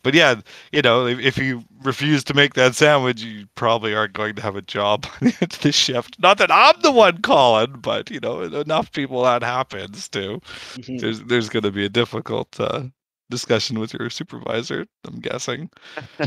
But 0.02 0.14
yeah, 0.14 0.40
you 0.72 0.82
know, 0.82 1.06
if, 1.06 1.18
if 1.18 1.38
you 1.38 1.62
refuse 1.82 2.22
to 2.24 2.34
make 2.34 2.54
that 2.54 2.74
sandwich, 2.74 3.22
you 3.22 3.46
probably 3.54 3.94
aren't 3.94 4.12
going 4.12 4.34
to 4.34 4.42
have 4.42 4.56
a 4.56 4.62
job 4.62 5.06
on 5.22 5.32
the 5.62 5.72
shift. 5.72 6.18
Not 6.20 6.38
that 6.38 6.50
I'm 6.50 6.80
the 6.82 6.92
one 6.92 7.22
calling, 7.22 7.72
but 7.80 8.10
you 8.10 8.20
know, 8.20 8.42
enough 8.42 8.92
people 8.92 9.22
that 9.22 9.42
happens 9.42 10.08
to. 10.10 10.40
Mhm. 10.74 11.00
There's 11.00 11.22
there's 11.22 11.48
going 11.48 11.62
to 11.62 11.70
be 11.70 11.84
a 11.84 11.88
difficult 11.88 12.58
uh, 12.60 12.84
discussion 13.30 13.78
with 13.78 13.94
your 13.94 14.10
supervisor. 14.10 14.86
I'm 15.06 15.20
guessing. 15.20 15.70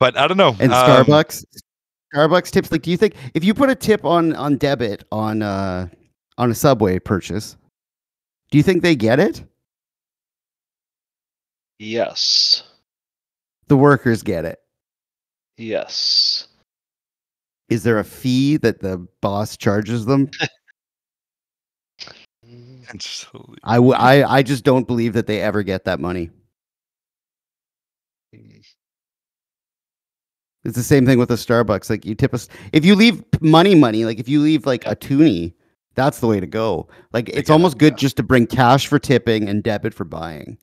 but 0.00 0.16
I 0.16 0.26
don't 0.26 0.36
know. 0.36 0.56
And 0.58 0.72
um, 0.72 1.06
Starbucks, 1.06 1.44
Starbucks 2.14 2.50
tips. 2.50 2.72
Like, 2.72 2.82
do 2.82 2.90
you 2.90 2.96
think 2.96 3.14
if 3.34 3.44
you 3.44 3.54
put 3.54 3.70
a 3.70 3.74
tip 3.74 4.04
on 4.04 4.34
on 4.34 4.56
debit 4.56 5.04
on 5.12 5.42
uh 5.42 5.88
on 6.38 6.50
a 6.50 6.54
Subway 6.54 6.98
purchase, 6.98 7.58
do 8.50 8.56
you 8.56 8.64
think 8.64 8.82
they 8.82 8.96
get 8.96 9.20
it? 9.20 9.44
Yes. 11.78 12.62
The 13.66 13.76
workers 13.76 14.22
get 14.22 14.46
it. 14.46 14.58
Yes. 15.58 16.48
Is 17.68 17.82
there 17.82 17.98
a 17.98 18.04
fee 18.04 18.56
that 18.58 18.80
the 18.80 19.06
boss 19.20 19.56
charges 19.56 20.06
them? 20.06 20.30
And 22.90 23.02
so- 23.02 23.54
I, 23.64 23.74
w- 23.74 23.92
I, 23.92 24.36
I 24.38 24.42
just 24.42 24.64
don't 24.64 24.86
believe 24.86 25.12
that 25.12 25.26
they 25.26 25.42
ever 25.42 25.62
get 25.62 25.84
that 25.84 26.00
money. 26.00 26.30
It's 30.64 30.76
the 30.76 30.82
same 30.82 31.04
thing 31.04 31.18
with 31.18 31.28
the 31.28 31.34
Starbucks. 31.34 31.90
Like 31.90 32.06
you 32.06 32.14
tip 32.14 32.32
us 32.32 32.48
if 32.72 32.84
you 32.84 32.94
leave 32.94 33.22
money, 33.42 33.74
money. 33.74 34.06
Like 34.06 34.18
if 34.18 34.28
you 34.28 34.40
leave 34.40 34.64
like 34.66 34.86
a 34.86 34.96
toonie, 34.96 35.52
that's 35.98 36.20
the 36.20 36.26
way 36.26 36.38
to 36.40 36.46
go. 36.46 36.88
Like 37.12 37.28
it's 37.28 37.50
almost 37.50 37.76
good 37.78 37.98
just 37.98 38.16
to 38.18 38.22
bring 38.22 38.46
cash 38.46 38.86
for 38.86 38.98
tipping 38.98 39.48
and 39.48 39.62
debit 39.62 39.92
for 39.94 40.04
buying. 40.04 40.58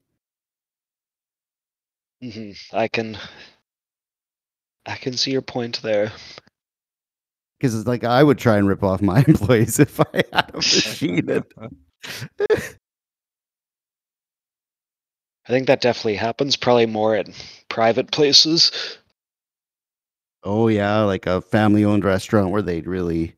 Mhm. 2.23 2.55
I 2.73 2.87
can. 2.87 3.17
I 4.85 4.95
can 4.95 5.13
see 5.17 5.31
your 5.31 5.41
point 5.41 5.81
there. 5.81 6.11
Because 7.59 7.75
it's 7.75 7.87
like 7.87 8.03
I 8.03 8.23
would 8.23 8.37
try 8.37 8.57
and 8.57 8.67
rip 8.67 8.83
off 8.83 9.01
my 9.01 9.23
employees 9.27 9.79
if 9.79 9.99
I 9.99 10.23
had 10.31 10.51
a 10.53 10.57
machine. 10.57 11.27
I 15.47 15.51
think 15.51 15.67
that 15.67 15.81
definitely 15.81 16.15
happens. 16.15 16.55
Probably 16.55 16.85
more 16.85 17.15
at 17.15 17.29
private 17.69 18.11
places. 18.11 18.71
oh 20.43 20.67
yeah, 20.67 21.01
like 21.01 21.25
a 21.25 21.41
family-owned 21.41 22.03
restaurant 22.05 22.51
where 22.51 22.61
they'd 22.61 22.87
really 22.87 23.35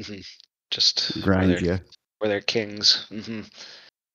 Mhm. 0.00 0.26
Just 0.70 1.22
grind 1.22 1.52
they're, 1.52 1.64
you. 1.64 1.78
where 2.18 2.28
they're 2.28 2.40
kings. 2.40 3.06
hmm 3.08 3.42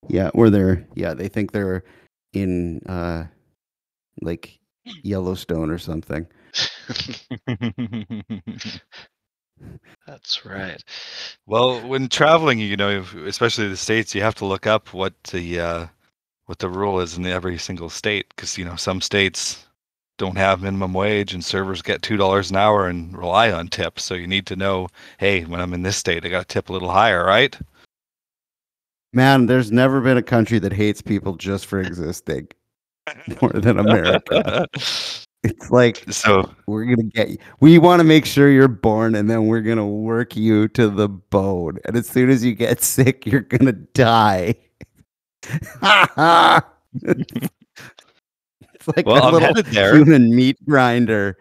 Yeah, 0.08 0.30
where 0.34 0.50
they're 0.50 0.86
yeah 0.94 1.14
they 1.14 1.28
think 1.28 1.52
they're 1.52 1.84
in 2.32 2.80
uh 2.86 3.24
like 4.22 4.58
Yellowstone 5.02 5.70
or 5.70 5.78
something. 5.78 6.26
That's 10.06 10.44
right. 10.44 10.82
Well, 11.46 11.86
when 11.86 12.08
traveling, 12.08 12.58
you 12.58 12.76
know, 12.76 13.04
especially 13.26 13.68
the 13.68 13.76
states, 13.76 14.14
you 14.14 14.22
have 14.22 14.34
to 14.36 14.44
look 14.44 14.66
up 14.66 14.92
what 14.92 15.14
the 15.24 15.60
uh, 15.60 15.86
what 16.46 16.58
the 16.58 16.68
rule 16.68 17.00
is 17.00 17.16
in 17.16 17.26
every 17.26 17.58
single 17.58 17.90
state, 17.90 18.28
because 18.30 18.58
you 18.58 18.64
know 18.64 18.76
some 18.76 19.00
states 19.00 19.66
don't 20.20 20.36
have 20.36 20.60
minimum 20.60 20.92
wage 20.92 21.32
and 21.32 21.42
servers 21.42 21.80
get 21.80 22.02
two 22.02 22.18
dollars 22.18 22.50
an 22.50 22.56
hour 22.56 22.86
and 22.86 23.16
rely 23.16 23.50
on 23.50 23.68
tips. 23.68 24.04
So 24.04 24.14
you 24.14 24.26
need 24.26 24.46
to 24.48 24.54
know, 24.54 24.88
hey, 25.18 25.44
when 25.44 25.60
I'm 25.60 25.72
in 25.72 25.82
this 25.82 25.96
state, 25.96 26.26
I 26.26 26.28
got 26.28 26.46
to 26.46 26.52
tip 26.52 26.68
a 26.68 26.72
little 26.74 26.90
higher, 26.90 27.24
right? 27.24 27.58
Man, 29.14 29.46
there's 29.46 29.72
never 29.72 30.02
been 30.02 30.18
a 30.18 30.22
country 30.22 30.58
that 30.58 30.74
hates 30.74 31.00
people 31.00 31.36
just 31.36 31.64
for 31.64 31.80
existing 31.80 32.48
more 33.40 33.50
than 33.52 33.78
America. 33.78 34.66
It's 35.42 35.70
like 35.70 36.04
so 36.12 36.54
we're 36.66 36.84
gonna 36.84 37.04
get 37.04 37.30
you. 37.30 37.38
We 37.60 37.78
want 37.78 38.00
to 38.00 38.04
make 38.04 38.26
sure 38.26 38.50
you're 38.50 38.68
born, 38.68 39.14
and 39.14 39.30
then 39.30 39.46
we're 39.46 39.62
gonna 39.62 39.88
work 39.88 40.36
you 40.36 40.68
to 40.68 40.90
the 40.90 41.08
bone. 41.08 41.78
And 41.86 41.96
as 41.96 42.06
soon 42.06 42.28
as 42.28 42.44
you 42.44 42.54
get 42.54 42.82
sick, 42.82 43.24
you're 43.24 43.40
gonna 43.40 43.72
die. 43.72 44.54
It's 48.80 48.88
like 48.96 49.06
well, 49.06 49.22
a 49.24 49.28
I'm 49.28 49.32
little 49.32 49.54
headed 49.54 49.66
there. 49.66 49.96
human 49.96 50.34
meat 50.34 50.56
grinder. 50.66 51.36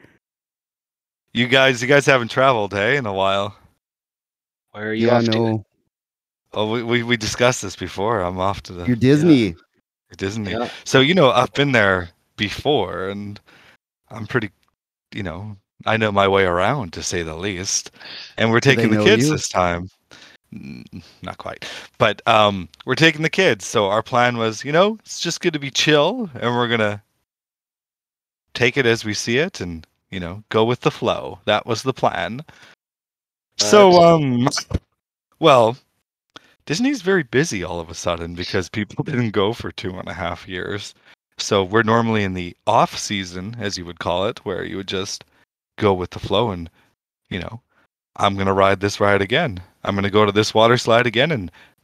You 1.34 1.48
guys, 1.48 1.82
you 1.82 1.88
guys 1.88 2.06
haven't 2.06 2.32
traveled, 2.32 2.74
hey, 2.74 2.98
in 2.98 3.06
a 3.06 3.14
while. 3.14 3.56
Where 4.72 4.90
are 4.90 4.94
you 4.94 5.08
Yeah, 5.08 5.18
off 5.18 5.26
to? 5.26 5.40
no, 5.40 5.66
Oh, 6.54 6.72
we, 6.72 6.84
we 6.84 7.04
we 7.04 7.18
discussed 7.18 7.62
this 7.62 7.76
before. 7.76 8.22
I'm 8.22 8.40
off 8.40 8.62
to 8.64 8.74
the 8.74 8.86
you're 8.86 8.96
Disney. 8.96 9.56
Disney. 10.18 10.52
Yeah. 10.52 10.70
So 10.84 11.00
you 11.00 11.14
know, 11.14 11.32
I've 11.32 11.54
been 11.54 11.72
there 11.72 12.10
before, 12.38 13.10
and 13.10 13.40
I'm 14.10 14.26
pretty, 14.26 14.50
you 15.14 15.22
know, 15.24 15.58
I 15.86 15.98
know 15.98 16.12
my 16.12 16.28
way 16.28 16.46
around 16.46 16.94
to 16.94 17.04
say 17.04 17.22
the 17.22 17.36
least. 17.36 17.92
And 18.38 18.50
we're 18.52 18.60
taking 18.60 18.90
the 18.90 19.04
kids 19.04 19.26
you? 19.26 19.32
this 19.36 19.48
time. 19.48 19.90
Not 21.22 21.38
quite, 21.38 21.70
but 22.00 22.22
um, 22.28 22.68
we're 22.86 22.96
taking 22.96 23.22
the 23.22 23.30
kids. 23.30 23.66
So 23.68 23.86
our 23.88 24.02
plan 24.02 24.38
was, 24.38 24.66
you 24.66 24.72
know, 24.72 24.98
it's 25.02 25.20
just 25.20 25.42
going 25.42 25.54
to 25.54 25.60
be 25.60 25.70
chill, 25.70 26.30
and 26.34 26.56
we're 26.56 26.68
gonna 26.68 27.04
take 28.54 28.78
it 28.78 28.86
as 28.86 29.06
we 29.06 29.14
see 29.14 29.38
it, 29.38 29.60
and 29.62 29.86
you 30.10 30.20
know, 30.20 30.44
go 30.50 30.66
with 30.66 30.82
the 30.82 30.92
flow. 30.92 31.40
That 31.46 31.66
was 31.66 31.84
the 31.84 31.94
plan. 31.94 32.42
So, 33.58 34.02
um, 34.02 34.48
well, 35.40 35.78
Disney's 36.66 37.02
very 37.02 37.24
busy 37.24 37.64
all 37.64 37.80
of 37.80 37.90
a 37.90 37.96
sudden 37.96 38.36
because 38.36 38.70
people 38.70 39.04
didn't 39.06 39.32
go 39.32 39.54
for 39.54 39.72
two 39.72 39.98
and 39.98 40.08
a 40.08 40.14
half 40.14 40.48
years. 40.48 40.94
So 41.38 41.64
we're 41.64 41.84
normally 41.84 42.24
in 42.24 42.34
the 42.34 42.56
off 42.68 42.98
season, 42.98 43.56
as 43.60 43.78
you 43.78 43.86
would 43.86 44.00
call 44.00 44.28
it, 44.28 44.46
where 44.46 44.64
you 44.64 44.78
would 44.78 44.88
just 44.88 45.24
go 45.78 45.94
with 45.94 46.12
the 46.12 46.20
flow 46.20 46.52
and, 46.52 46.70
you 47.30 47.40
know, 47.40 47.62
I'm 48.18 48.36
gonna 48.36 48.54
ride 48.54 48.82
this 48.82 49.00
ride 49.00 49.22
again. 49.22 49.62
I'm 49.84 49.96
gonna 49.96 50.10
go 50.10 50.26
to 50.26 50.32
this 50.32 50.54
water 50.54 50.78
slide 50.78 51.08
again 51.08 51.32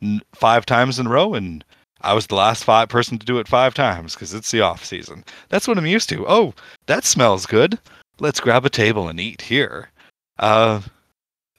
and 0.01 0.21
five 0.33 0.65
times 0.65 0.99
in 0.99 1.07
a 1.07 1.09
row. 1.09 1.33
And 1.33 1.63
I 2.05 2.13
was 2.13 2.27
the 2.27 2.35
last 2.35 2.63
five 2.63 2.87
person 2.87 3.17
to 3.17 3.25
do 3.25 3.39
it 3.39 3.47
five 3.47 3.73
times 3.73 4.13
because 4.13 4.33
it's 4.33 4.51
the 4.51 4.61
off 4.61 4.85
season. 4.85 5.25
That's 5.49 5.67
what 5.67 5.77
I'm 5.77 5.87
used 5.87 6.07
to. 6.09 6.25
Oh, 6.27 6.53
that 6.85 7.03
smells 7.03 7.47
good. 7.47 7.79
Let's 8.19 8.39
grab 8.39 8.63
a 8.65 8.69
table 8.69 9.07
and 9.07 9.19
eat 9.19 9.41
here. 9.41 9.89
Uh, 10.37 10.81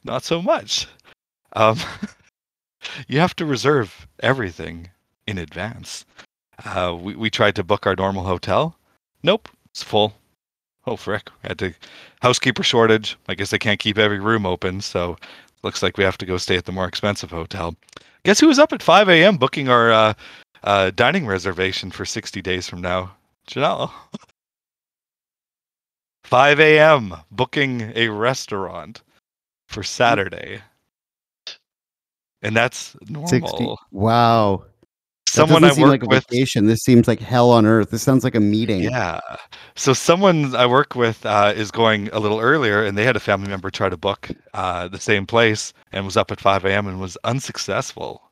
not 0.04 0.22
so 0.22 0.40
much. 0.40 0.86
Um, 1.54 1.78
you 3.08 3.18
have 3.18 3.34
to 3.36 3.44
reserve 3.44 4.06
everything 4.20 4.88
in 5.26 5.38
advance. 5.38 6.04
Uh, 6.64 6.96
we, 6.98 7.16
we 7.16 7.28
tried 7.28 7.56
to 7.56 7.64
book 7.64 7.86
our 7.86 7.96
normal 7.96 8.24
hotel. 8.24 8.76
Nope, 9.24 9.48
it's 9.70 9.82
full. 9.82 10.14
Oh, 10.86 10.96
frick. 10.96 11.28
We 11.42 11.48
had 11.48 11.58
to, 11.58 11.74
housekeeper 12.22 12.62
shortage. 12.62 13.16
I 13.28 13.34
guess 13.34 13.50
they 13.50 13.58
can't 13.58 13.80
keep 13.80 13.98
every 13.98 14.20
room 14.20 14.46
open, 14.46 14.80
so 14.80 15.16
looks 15.64 15.82
like 15.82 15.96
we 15.96 16.04
have 16.04 16.18
to 16.18 16.26
go 16.26 16.36
stay 16.36 16.56
at 16.56 16.64
the 16.64 16.72
more 16.72 16.86
expensive 16.86 17.30
hotel. 17.32 17.74
Guess 18.26 18.40
who 18.40 18.48
was 18.48 18.58
up 18.58 18.72
at 18.72 18.82
5 18.82 19.08
a.m. 19.08 19.36
booking 19.36 19.68
our 19.68 19.92
uh, 19.92 20.14
uh, 20.64 20.90
dining 20.90 21.28
reservation 21.28 21.92
for 21.92 22.04
60 22.04 22.42
days 22.42 22.68
from 22.68 22.80
now? 22.80 23.14
Janelle. 23.48 23.92
5 26.24 26.58
a.m. 26.58 27.14
booking 27.30 27.92
a 27.94 28.08
restaurant 28.08 29.02
for 29.68 29.84
Saturday. 29.84 30.60
And 32.42 32.56
that's 32.56 32.96
normal. 33.08 33.28
60. 33.28 33.76
Wow. 33.92 34.64
Someone 35.28 35.64
I 35.64 35.72
work 35.72 35.90
like 35.90 36.02
a 36.02 36.06
with. 36.06 36.24
vacation. 36.28 36.66
This 36.66 36.80
seems 36.80 37.06
like 37.08 37.20
hell 37.20 37.50
on 37.50 37.66
earth. 37.66 37.90
This 37.90 38.02
sounds 38.02 38.24
like 38.24 38.34
a 38.34 38.40
meeting. 38.40 38.82
Yeah. 38.84 39.20
So 39.74 39.92
someone 39.92 40.54
I 40.54 40.66
work 40.66 40.94
with 40.94 41.26
uh, 41.26 41.52
is 41.54 41.70
going 41.70 42.08
a 42.12 42.20
little 42.20 42.40
earlier, 42.40 42.84
and 42.84 42.96
they 42.96 43.04
had 43.04 43.16
a 43.16 43.20
family 43.20 43.48
member 43.48 43.70
try 43.70 43.88
to 43.88 43.96
book 43.96 44.28
uh, 44.54 44.88
the 44.88 45.00
same 45.00 45.26
place 45.26 45.72
and 45.92 46.04
was 46.04 46.16
up 46.16 46.30
at 46.30 46.40
5 46.40 46.64
a.m. 46.64 46.86
and 46.86 47.00
was 47.00 47.18
unsuccessful. 47.24 48.22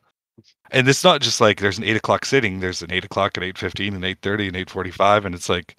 And 0.70 0.88
it's 0.88 1.04
not 1.04 1.20
just 1.20 1.40
like 1.40 1.60
there's 1.60 1.78
an 1.78 1.84
eight 1.84 1.96
o'clock 1.96 2.24
sitting. 2.24 2.60
There's 2.60 2.82
an 2.82 2.90
eight 2.92 3.04
o'clock 3.04 3.36
and 3.36 3.44
eight 3.44 3.58
fifteen 3.58 3.94
and 3.94 4.04
eight 4.04 4.18
thirty 4.22 4.48
and 4.48 4.56
eight 4.56 4.70
forty-five, 4.70 5.24
and 5.24 5.34
it's 5.34 5.48
like 5.48 5.76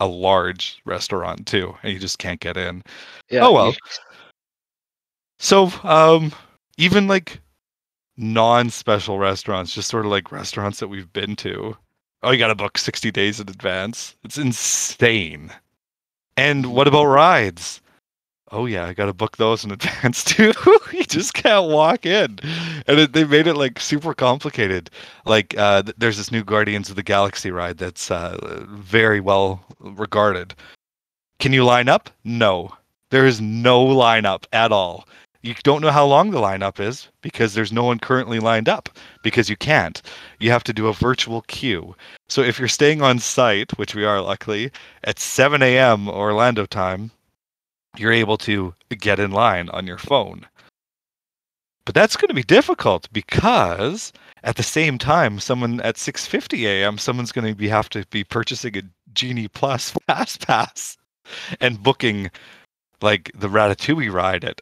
a 0.00 0.06
large 0.06 0.80
restaurant 0.86 1.46
too, 1.46 1.74
and 1.82 1.92
you 1.92 1.98
just 1.98 2.18
can't 2.18 2.40
get 2.40 2.56
in. 2.56 2.82
Yeah, 3.30 3.46
Oh, 3.46 3.52
well. 3.52 3.74
So, 5.38 5.70
um, 5.82 6.32
even 6.78 7.06
like 7.08 7.40
non-special 8.18 9.18
restaurants, 9.18 9.74
just 9.74 9.88
sort 9.88 10.04
of 10.04 10.10
like 10.10 10.32
restaurants 10.32 10.80
that 10.80 10.88
we've 10.88 11.12
been 11.12 11.36
to. 11.36 11.76
Oh, 12.22 12.32
you 12.32 12.38
got 12.38 12.48
to 12.48 12.54
book 12.54 12.76
60 12.76 13.10
days 13.12 13.38
in 13.38 13.48
advance. 13.48 14.16
It's 14.24 14.38
insane. 14.38 15.52
And 16.36 16.66
what 16.66 16.88
about 16.88 17.06
rides? 17.06 17.80
Oh 18.50 18.66
yeah, 18.66 18.86
I 18.86 18.94
got 18.94 19.06
to 19.06 19.12
book 19.12 19.36
those 19.36 19.64
in 19.64 19.70
advance 19.72 20.24
too. 20.24 20.52
you 20.92 21.04
just 21.04 21.34
can't 21.34 21.68
walk 21.68 22.06
in. 22.06 22.38
And 22.86 22.98
it, 22.98 23.12
they 23.12 23.24
made 23.24 23.46
it 23.46 23.54
like 23.54 23.78
super 23.78 24.14
complicated. 24.14 24.90
Like 25.24 25.56
uh 25.56 25.82
th- 25.82 25.96
there's 25.98 26.16
this 26.16 26.32
new 26.32 26.44
Guardians 26.44 26.90
of 26.90 26.96
the 26.96 27.02
Galaxy 27.02 27.50
ride 27.50 27.78
that's 27.78 28.10
uh 28.10 28.64
very 28.68 29.20
well 29.20 29.64
regarded. 29.78 30.54
Can 31.38 31.52
you 31.52 31.64
line 31.64 31.88
up? 31.88 32.10
No. 32.24 32.70
There 33.10 33.26
is 33.26 33.40
no 33.40 33.86
lineup 33.86 34.44
at 34.52 34.72
all. 34.72 35.06
You 35.40 35.54
don't 35.62 35.82
know 35.82 35.92
how 35.92 36.04
long 36.04 36.30
the 36.30 36.40
lineup 36.40 36.80
is 36.80 37.08
because 37.22 37.54
there's 37.54 37.70
no 37.72 37.84
one 37.84 38.00
currently 38.00 38.40
lined 38.40 38.68
up 38.68 38.88
because 39.22 39.48
you 39.48 39.56
can't. 39.56 40.02
You 40.40 40.50
have 40.50 40.64
to 40.64 40.72
do 40.72 40.88
a 40.88 40.92
virtual 40.92 41.42
queue. 41.42 41.94
So 42.28 42.42
if 42.42 42.58
you're 42.58 42.66
staying 42.66 43.02
on 43.02 43.20
site, 43.20 43.78
which 43.78 43.94
we 43.94 44.04
are 44.04 44.20
luckily, 44.20 44.72
at 45.04 45.20
7 45.20 45.62
a.m. 45.62 46.08
Orlando 46.08 46.66
time, 46.66 47.12
you're 47.96 48.12
able 48.12 48.36
to 48.38 48.74
get 48.90 49.20
in 49.20 49.30
line 49.30 49.68
on 49.70 49.86
your 49.86 49.98
phone. 49.98 50.46
But 51.84 51.94
that's 51.94 52.16
going 52.16 52.28
to 52.28 52.34
be 52.34 52.42
difficult 52.42 53.08
because 53.12 54.12
at 54.42 54.56
the 54.56 54.62
same 54.62 54.98
time, 54.98 55.40
someone 55.40 55.80
at 55.80 55.96
6:50 55.96 56.66
a.m., 56.66 56.98
someone's 56.98 57.32
going 57.32 57.46
to 57.46 57.54
be 57.54 57.68
have 57.68 57.88
to 57.90 58.04
be 58.10 58.24
purchasing 58.24 58.76
a 58.76 58.82
Genie 59.14 59.48
Plus 59.48 59.90
Fast 60.06 60.46
Pass 60.46 60.96
and 61.60 61.82
booking 61.82 62.30
like 63.00 63.30
the 63.34 63.48
Ratatouille 63.48 64.12
ride 64.12 64.44
at 64.44 64.60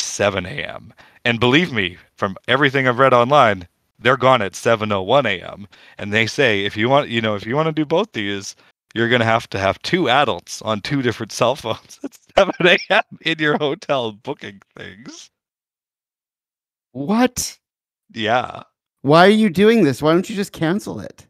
7 0.00 0.46
a.m. 0.46 0.92
And 1.24 1.40
believe 1.40 1.72
me, 1.72 1.98
from 2.16 2.36
everything 2.48 2.86
I've 2.88 2.98
read 2.98 3.14
online, 3.14 3.68
they're 3.98 4.16
gone 4.16 4.42
at 4.42 4.52
7:01 4.52 5.26
a.m. 5.26 5.66
And 5.98 6.12
they 6.12 6.26
say 6.26 6.64
if 6.64 6.76
you 6.76 6.88
want, 6.88 7.08
you 7.08 7.20
know, 7.20 7.34
if 7.34 7.46
you 7.46 7.56
want 7.56 7.66
to 7.66 7.72
do 7.72 7.84
both 7.84 8.12
these, 8.12 8.54
you're 8.94 9.08
going 9.08 9.20
to 9.20 9.26
have 9.26 9.48
to 9.50 9.58
have 9.58 9.80
two 9.82 10.08
adults 10.08 10.62
on 10.62 10.80
two 10.80 11.02
different 11.02 11.32
cell 11.32 11.56
phones 11.56 11.98
at 12.04 12.18
7 12.36 12.54
a.m. 12.66 13.02
in 13.22 13.38
your 13.38 13.58
hotel 13.58 14.12
booking 14.12 14.60
things. 14.76 15.30
What? 16.92 17.58
Yeah. 18.12 18.62
Why 19.02 19.26
are 19.26 19.30
you 19.30 19.50
doing 19.50 19.84
this? 19.84 20.02
Why 20.02 20.12
don't 20.12 20.28
you 20.28 20.36
just 20.36 20.52
cancel 20.52 21.00
it? 21.00 21.26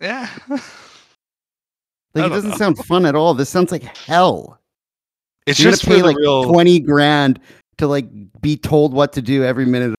Yeah. 0.00 0.28
Like 2.14 2.26
it 2.26 2.30
doesn't 2.30 2.50
know. 2.50 2.56
sound 2.56 2.78
fun 2.78 3.06
at 3.06 3.16
all. 3.16 3.34
This 3.34 3.50
sounds 3.50 3.72
like 3.72 3.82
hell. 3.82 4.60
It's 5.46 5.58
You're 5.60 5.72
just 5.72 5.84
gonna 5.84 5.96
for 5.98 5.98
pay 5.98 6.00
the 6.02 6.06
like 6.08 6.16
real. 6.18 6.44
twenty 6.44 6.80
grand 6.80 7.40
to 7.78 7.86
like 7.86 8.06
be 8.40 8.56
told 8.56 8.92
what 8.94 9.12
to 9.14 9.22
do 9.22 9.44
every 9.44 9.66
minute 9.66 9.94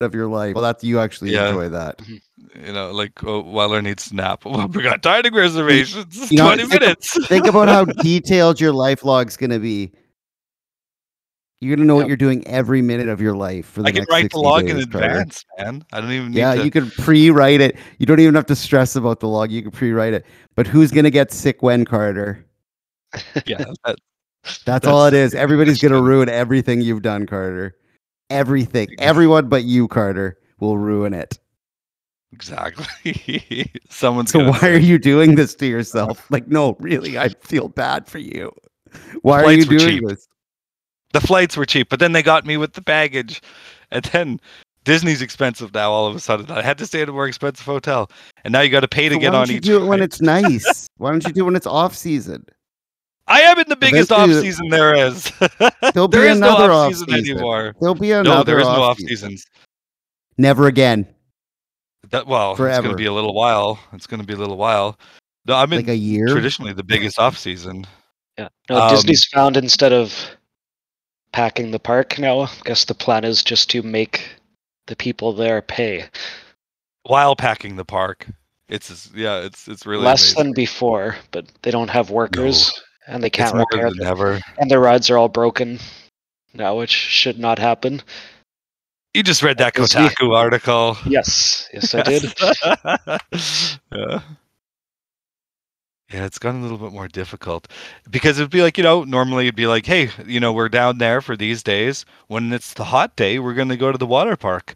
of 0.00 0.14
your 0.14 0.26
life. 0.28 0.54
Well, 0.54 0.62
that's 0.64 0.82
you 0.84 0.98
actually 1.00 1.32
Yeah. 1.32 1.48
enjoy 1.48 1.68
that. 1.70 1.98
Mm-hmm. 1.98 2.66
you 2.66 2.72
know, 2.72 2.90
like 2.92 3.12
oh, 3.24 3.40
Weller 3.42 3.80
needs 3.82 4.12
nap. 4.12 4.44
Well, 4.44 4.66
we 4.74 4.82
got 4.82 5.02
dining 5.02 5.34
reservations. 5.34 6.30
You 6.30 6.38
know, 6.38 6.46
20 6.46 6.62
think 6.62 6.74
of- 6.74 6.80
minutes. 6.80 7.26
Think 7.28 7.46
about 7.46 7.68
how 7.68 7.84
detailed 7.84 8.60
your 8.60 8.72
life 8.72 9.04
log's 9.04 9.36
gonna 9.36 9.58
be. 9.58 9.92
You're 11.60 11.74
gonna 11.76 11.86
know 11.86 11.96
what 11.96 12.06
you're 12.06 12.16
doing 12.16 12.46
every 12.46 12.82
minute 12.82 13.08
of 13.08 13.20
your 13.20 13.34
life 13.36 13.66
for 13.66 13.82
the 13.82 13.88
I 13.88 13.90
can 13.90 14.00
next 14.02 14.10
write 14.12 14.22
60 14.22 14.36
the 14.36 14.40
log 14.42 14.68
in 14.68 14.76
days, 14.76 14.86
Carter. 14.86 15.06
advance, 15.08 15.44
man. 15.58 15.84
I 15.92 16.00
don't 16.00 16.12
even 16.12 16.30
need 16.30 16.38
Yeah, 16.38 16.54
to. 16.54 16.64
you 16.64 16.70
could 16.70 16.92
pre-write 16.92 17.60
it. 17.60 17.76
You 17.98 18.06
don't 18.06 18.20
even 18.20 18.36
have 18.36 18.46
to 18.46 18.54
stress 18.56 18.94
about 18.94 19.18
the 19.18 19.26
log. 19.26 19.50
You 19.50 19.62
can 19.62 19.72
pre-write 19.72 20.12
it. 20.12 20.24
But 20.54 20.68
who's 20.68 20.92
gonna 20.92 21.10
get 21.10 21.32
sick 21.32 21.60
when, 21.60 21.84
Carter? 21.84 22.44
yeah, 23.46 23.64
that, 23.84 23.96
That's, 24.64 24.86
all 24.86 25.06
it 25.06 25.14
is. 25.14 25.34
Everybody's 25.34 25.80
gonna 25.80 26.00
ruin 26.00 26.28
everything 26.28 26.80
you've 26.80 27.02
done, 27.02 27.26
Carter. 27.26 27.76
Everything. 28.30 28.88
Everyone 28.98 29.48
but 29.48 29.64
you, 29.64 29.88
Carter, 29.88 30.38
will 30.60 30.78
ruin 30.78 31.14
it. 31.14 31.38
exactly. 32.32 33.72
Someone's 33.90 34.30
So 34.30 34.40
why 34.50 34.58
say, 34.58 34.74
are 34.74 34.78
you 34.78 34.98
doing 34.98 35.34
this 35.34 35.54
to 35.56 35.66
yourself? 35.66 36.30
Like, 36.30 36.48
no, 36.48 36.76
really, 36.80 37.18
I 37.18 37.28
feel 37.30 37.68
bad 37.68 38.06
for 38.06 38.18
you. 38.18 38.52
Why 39.22 39.42
are 39.44 39.52
you 39.52 39.64
doing 39.64 39.80
cheap. 39.80 40.04
this? 40.06 40.26
the 41.12 41.20
flights 41.20 41.56
were 41.56 41.64
cheap, 41.66 41.88
but 41.88 42.00
then 42.00 42.12
they 42.12 42.22
got 42.22 42.44
me 42.46 42.56
with 42.56 42.74
the 42.74 42.80
baggage, 42.82 43.40
and 43.90 44.04
then 44.06 44.40
Disney's 44.84 45.22
expensive 45.22 45.72
now. 45.74 45.90
All 45.90 46.06
of 46.06 46.14
a 46.14 46.20
sudden, 46.20 46.50
I 46.50 46.62
had 46.62 46.78
to 46.78 46.86
stay 46.86 47.00
at 47.02 47.08
a 47.08 47.12
more 47.12 47.26
expensive 47.26 47.64
hotel, 47.66 48.10
and 48.44 48.52
now 48.52 48.60
you 48.60 48.70
got 48.70 48.80
to 48.80 48.88
pay 48.88 49.08
to 49.08 49.16
So 49.16 49.18
get 49.18 49.32
why 49.32 49.38
on 49.38 49.46
don't 49.46 49.50
you 49.50 49.58
each. 49.58 49.64
do 49.64 49.82
it 49.82 49.86
when 49.86 50.02
it's 50.02 50.20
nice? 50.20 50.86
Why 50.98 51.10
don't 51.12 51.24
you 51.26 51.32
do 51.32 51.42
it 51.42 51.44
when 51.44 51.56
it's 51.56 51.66
off 51.66 51.94
season? 51.94 52.44
I 53.28 53.40
am 53.42 53.58
in 53.58 53.68
the 53.68 53.76
biggest 53.76 54.10
off 54.10 54.30
season 54.30 54.68
there 54.68 54.94
is. 54.94 55.30
There'll 55.92 56.08
there 56.08 56.22
be 56.22 56.28
is 56.28 56.38
no 56.40 56.48
another 56.56 56.72
off 56.72 56.86
off 56.86 56.92
season 56.92 57.08
season. 57.10 57.30
anymore. 57.36 57.74
There'll 57.80 57.94
be 57.94 58.12
another 58.12 58.38
No, 58.38 58.42
there 58.42 58.58
is 58.58 58.66
no 58.66 58.72
off 58.72 58.78
off 58.92 58.98
season. 58.98 59.30
seasons. 59.30 59.46
Never 60.38 60.66
again. 60.66 61.06
That 62.10 62.26
well, 62.26 62.52
it's 62.52 62.58
going 62.58 62.82
to 62.90 62.94
be 62.96 63.06
a 63.06 63.12
little 63.12 63.34
while. 63.34 63.78
It's 63.92 64.06
going 64.06 64.20
to 64.20 64.26
be 64.26 64.32
a 64.32 64.36
little 64.38 64.56
while. 64.56 64.98
No, 65.46 65.56
I'm 65.56 65.72
in 65.72 65.80
Like 65.80 65.88
a 65.88 65.96
year. 65.96 66.26
traditionally 66.28 66.72
the 66.72 66.82
biggest 66.84 67.18
off 67.18 67.36
season. 67.36 67.86
Yeah. 68.38 68.48
No, 68.70 68.76
Um, 68.82 68.90
Disney's 68.90 69.24
found 69.26 69.56
instead 69.56 69.92
of 69.92 70.14
packing 71.32 71.70
the 71.70 71.78
park 71.78 72.18
now, 72.18 72.40
I 72.42 72.50
guess 72.64 72.84
the 72.84 72.94
plan 72.94 73.24
is 73.24 73.42
just 73.44 73.68
to 73.70 73.82
make 73.82 74.26
the 74.86 74.96
people 74.96 75.32
there 75.34 75.60
pay 75.60 76.06
while 77.02 77.36
packing 77.36 77.76
the 77.76 77.84
park. 77.84 78.26
It's 78.68 79.10
yeah, 79.14 79.40
it's 79.40 79.66
it's 79.68 79.84
really 79.86 80.04
less 80.04 80.32
amazing. 80.32 80.44
than 80.44 80.52
before, 80.54 81.16
but 81.30 81.46
they 81.62 81.70
don't 81.70 81.88
have 81.90 82.10
workers 82.10 82.70
and 83.08 83.24
they 83.24 83.30
can't 83.30 83.54
repair 83.54 83.90
than 83.90 83.98
them. 83.98 84.40
And 84.58 84.70
their 84.70 84.80
rides 84.80 85.10
are 85.10 85.18
all 85.18 85.28
broken 85.28 85.80
now, 86.54 86.76
which 86.76 86.92
should 86.92 87.38
not 87.38 87.58
happen. 87.58 88.02
You 89.14 89.22
just 89.22 89.42
read 89.42 89.58
that. 89.58 89.74
Kotaku 89.74 90.36
article. 90.36 90.96
Yes, 91.06 91.68
yes, 91.72 91.94
I 91.94 92.02
did. 92.02 92.32
yeah. 93.92 94.20
Yeah, 96.10 96.24
it's 96.24 96.38
gotten 96.38 96.60
a 96.60 96.62
little 96.62 96.78
bit 96.78 96.92
more 96.92 97.08
difficult 97.08 97.68
because 98.10 98.38
it'd 98.38 98.50
be 98.50 98.62
like, 98.62 98.78
you 98.78 98.84
know, 98.84 99.04
normally 99.04 99.44
it'd 99.44 99.56
be 99.56 99.66
like, 99.66 99.84
hey, 99.84 100.10
you 100.26 100.40
know, 100.40 100.54
we're 100.54 100.70
down 100.70 100.98
there 100.98 101.20
for 101.20 101.36
these 101.36 101.62
days. 101.62 102.06
When 102.28 102.52
it's 102.52 102.72
the 102.72 102.84
hot 102.84 103.14
day, 103.16 103.38
we're 103.38 103.52
going 103.54 103.68
to 103.68 103.76
go 103.76 103.92
to 103.92 103.98
the 103.98 104.06
water 104.06 104.34
park. 104.34 104.74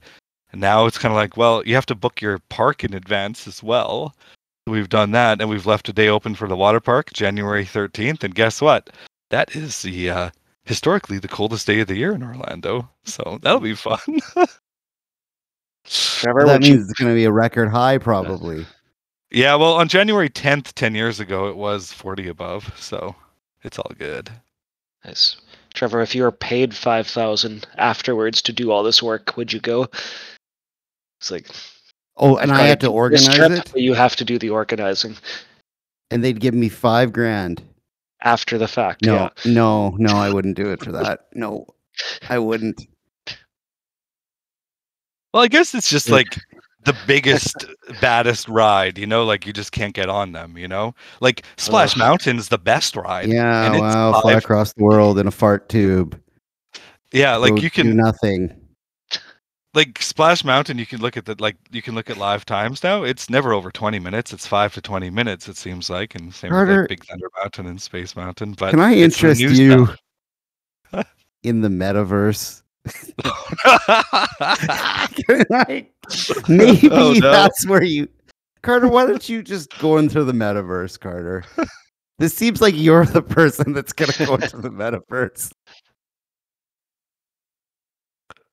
And 0.51 0.61
now 0.61 0.85
it's 0.85 0.99
kind 0.99 1.11
of 1.11 1.16
like, 1.16 1.38
well, 1.38 1.62
you 1.64 1.75
have 1.75 1.87
to 1.87 1.95
book 1.95 2.21
your 2.21 2.38
park 2.51 2.85
in 2.85 2.92
advance 2.92 3.47
as 3.47 3.62
well. 3.62 4.14
We've 4.66 4.88
done 4.88 5.11
that 5.12 5.40
and 5.40 5.51
we've 5.51 5.66
left 5.66 5.88
a 5.88 5.92
day 5.92 6.09
open 6.09 6.35
for 6.35 6.48
the 6.48 6.57
water 6.57 6.81
park, 6.81 7.12
January 7.12 7.64
13th. 7.64 8.22
And 8.22 8.35
guess 8.35 8.61
what? 8.61 8.90
That 9.31 9.57
is 9.57 9.83
the 9.83 10.11
uh, 10.11 10.31
historically 10.64 11.18
the 11.18 11.29
coldest 11.29 11.66
day 11.66 11.81
of 11.81 11.88
the 11.88 11.96
year 11.96 12.12
in 12.12 12.22
Orlando. 12.22 12.88
So 13.05 13.38
that'll 13.42 13.61
be 13.61 13.75
fun. 13.75 13.98
Trevor, 15.85 16.44
that 16.46 16.61
would 16.61 16.66
you 16.66 16.75
means 16.75 16.88
it's 16.88 16.98
going 16.98 17.11
to 17.11 17.16
be 17.16 17.25
a 17.25 17.33
record 17.33 17.68
high, 17.68 17.98
probably. 17.98 18.66
Yeah, 19.35 19.55
well, 19.55 19.72
on 19.72 19.88
January 19.88 20.29
10th, 20.29 20.75
10 20.75 20.94
years 20.94 21.18
ago, 21.18 21.48
it 21.48 21.57
was 21.57 21.90
40 21.90 22.29
above, 22.29 22.70
so 22.79 23.16
it's 23.62 23.79
all 23.79 23.90
good. 23.98 24.29
Nice. 25.07 25.40
Trevor, 25.75 26.03
if 26.03 26.14
you 26.14 26.22
were 26.22 26.33
paid 26.33 26.75
five 26.75 27.07
thousand 27.07 27.66
afterwards 27.77 28.42
to 28.42 28.53
do 28.53 28.70
all 28.70 28.83
this 28.83 29.03
work, 29.03 29.37
would 29.37 29.53
you 29.53 29.61
go? 29.61 29.88
It's 31.20 31.31
like 31.31 31.48
Oh, 32.16 32.37
and 32.37 32.53
I've 32.53 32.59
I 32.59 32.61
got 32.62 32.68
had 32.68 32.81
to 32.81 32.88
organize 32.90 33.35
trip, 33.35 33.53
it, 33.53 33.72
You 33.77 33.94
have 33.94 34.16
to 34.16 34.25
do 34.25 34.38
the 34.38 34.51
organizing 34.51 35.16
and 36.11 36.22
they'd 36.22 36.40
give 36.40 36.55
me 36.55 36.68
five 36.68 37.12
grand. 37.12 37.62
after 38.22 38.59
the 38.59 38.68
fact. 38.68 39.05
No, 39.05 39.14
Yeah. 39.14 39.29
no, 39.46 39.90
no, 39.98 40.12
I 40.16 40.31
wouldn't 40.31 40.57
do 40.57 40.70
it 40.70 40.83
for 40.85 40.92
that. 40.92 41.27
No, 41.35 41.66
I 42.29 42.38
wouldn't. 42.38 42.87
Well, 45.33 45.42
I 45.42 45.48
guess 45.48 45.75
it's 45.75 45.88
just 45.90 46.11
like 46.11 46.27
the 46.85 46.94
biggest, 47.07 47.64
baddest 48.01 48.48
ride, 48.48 48.98
you 48.98 49.07
know, 49.07 49.25
like 49.25 49.46
you 49.46 49.53
just 49.53 49.72
can't 49.72 49.94
get 49.94 50.09
on 50.11 50.33
them, 50.33 50.59
you 50.59 50.68
know? 50.68 50.94
Like 51.20 51.44
Splash 51.57 51.92
Ugh. 51.94 51.98
Mountain's 51.98 52.48
the 52.48 52.59
best 52.59 52.96
ride. 52.96 53.29
Yeah, 53.29 53.64
and 53.66 53.75
it's 53.75 53.81
wow, 53.83 54.20
fly 54.20 54.35
across 54.35 54.72
the 54.75 54.85
world 54.85 55.18
in 55.18 55.27
a 55.27 55.31
fart 55.31 55.68
tube. 55.68 56.20
Yeah, 57.12 57.37
like 57.37 57.51
Go 57.51 57.57
you 57.57 57.70
do 57.70 57.70
can 57.70 57.96
nothing. 57.96 58.55
Like 59.74 60.00
Splash 60.02 60.44
Mountain, 60.44 60.78
you 60.78 60.87
can 60.87 61.00
look 61.00 61.16
at 61.16 61.24
the 61.24 61.35
like 61.38 61.56
you 61.70 61.82
can 61.82 61.94
look 61.94 62.11
at 62.11 62.16
live 62.18 62.44
times 62.44 62.82
now. 62.82 63.04
It's 63.04 63.30
never 63.30 63.52
over 63.52 63.70
20 63.70 63.98
minutes. 63.98 64.32
It's 64.32 64.46
5 64.46 64.74
to 64.74 64.82
20 64.82 65.11
minutes 65.11 65.48
it 65.48 65.56
seems 65.56 65.88
like 65.88 66.14
and 66.14 66.35
same 66.35 66.52
with 66.52 66.68
like 66.68 66.88
Big 66.88 67.04
Thunder 67.04 67.28
Mountain 67.40 67.66
and 67.66 67.80
Space 67.80 68.14
Mountain, 68.16 68.52
but 68.52 68.70
Can 68.70 68.80
I 68.80 68.94
interest 68.94 69.40
you 69.40 69.88
in 71.42 71.61
the 71.62 71.68
metaverse? 71.68 72.62
I- 73.64 75.87
Maybe 76.48 76.88
Oh, 76.90 77.12
no. 77.14 77.32
that's 77.32 77.66
where 77.66 77.82
you, 77.82 78.08
Carter. 78.62 78.88
Why 78.88 79.06
don't 79.06 79.28
you 79.28 79.42
just 79.42 79.76
go 79.78 79.98
into 79.98 80.24
the 80.24 80.32
metaverse, 80.32 80.98
Carter? 80.98 81.44
This 82.18 82.35
seems 82.35 82.61
like 82.61 82.74
you're 82.76 83.06
the 83.06 83.22
person 83.22 83.72
that's 83.72 83.92
gonna 83.92 84.12
go 84.26 84.35
into 84.35 84.58
the 84.58 84.70
metaverse. 84.70 85.50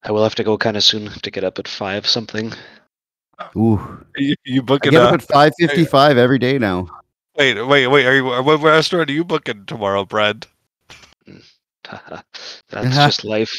I 0.03 0.11
will 0.11 0.23
have 0.23 0.35
to 0.35 0.43
go 0.43 0.57
kind 0.57 0.77
of 0.77 0.83
soon 0.83 1.09
to 1.09 1.31
get 1.31 1.43
up 1.43 1.59
at 1.59 1.67
five 1.67 2.07
something. 2.07 2.53
Ooh, 3.55 4.05
you, 4.17 4.35
you 4.45 4.61
I 4.61 4.65
booking 4.65 4.91
get 4.91 5.01
up 5.01 5.11
a, 5.11 5.15
at 5.15 5.21
five 5.21 5.53
fifty-five 5.59 6.17
every 6.17 6.39
day 6.39 6.57
now. 6.57 6.87
wait, 7.37 7.61
wait, 7.61 7.87
wait, 7.87 8.05
are 8.05 8.15
you 8.15 8.25
what 8.25 8.61
restaurant 8.61 9.09
are 9.09 9.13
you 9.13 9.23
booking 9.23 9.65
tomorrow, 9.65 10.05
Brad? 10.05 10.45
That's 12.69 12.95
just 12.95 13.23
life. 13.23 13.53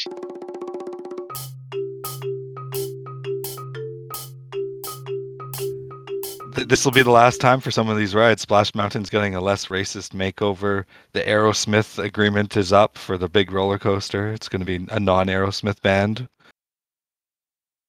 Th- 6.55 6.67
This 6.67 6.85
will 6.85 6.91
be 6.91 7.03
the 7.03 7.11
last 7.11 7.39
time 7.41 7.59
for 7.59 7.71
some 7.71 7.89
of 7.89 7.97
these 7.97 8.15
rides. 8.15 8.41
Splash 8.41 8.73
Mountain's 8.75 9.09
getting 9.09 9.35
a 9.35 9.41
less 9.41 9.67
racist 9.67 10.11
makeover. 10.13 10.85
The 11.13 11.21
Aerosmith 11.21 12.03
agreement 12.03 12.57
is 12.57 12.73
up 12.73 12.97
for 12.97 13.17
the 13.17 13.29
big 13.29 13.51
roller 13.51 13.77
coaster. 13.79 14.31
It's 14.33 14.49
going 14.49 14.59
to 14.59 14.65
be 14.65 14.85
a 14.91 14.99
non-Aerosmith 14.99 15.81
band. 15.81 16.27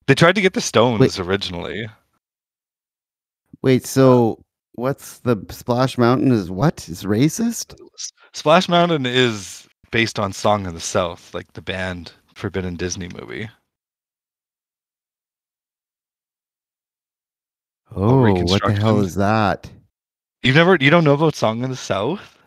They 0.06 0.14
tried 0.14 0.34
to 0.34 0.40
get 0.40 0.54
the 0.54 0.60
Stones 0.60 1.18
originally. 1.18 1.86
Wait, 3.62 3.86
so 3.86 4.42
what's 4.72 5.18
the 5.20 5.36
Splash 5.50 5.96
Mountain? 5.96 6.32
Is 6.32 6.50
what 6.50 6.88
is 6.88 7.04
racist? 7.04 7.76
Splash 8.32 8.68
Mountain 8.68 9.06
is 9.06 9.68
based 9.90 10.18
on 10.18 10.32
Song 10.32 10.66
of 10.66 10.74
the 10.74 10.80
South, 10.80 11.32
like 11.34 11.52
the 11.52 11.62
band 11.62 12.12
Forbidden 12.34 12.76
Disney 12.76 13.08
movie. 13.08 13.48
Oh, 17.94 18.32
what 18.44 18.62
the 18.64 18.72
hell 18.72 19.00
is 19.00 19.14
that? 19.16 19.70
You've 20.42 20.56
never, 20.56 20.76
you 20.80 20.90
don't 20.90 21.04
know 21.04 21.14
about 21.14 21.36
Song 21.36 21.62
of 21.62 21.70
the 21.70 21.76
South, 21.76 22.38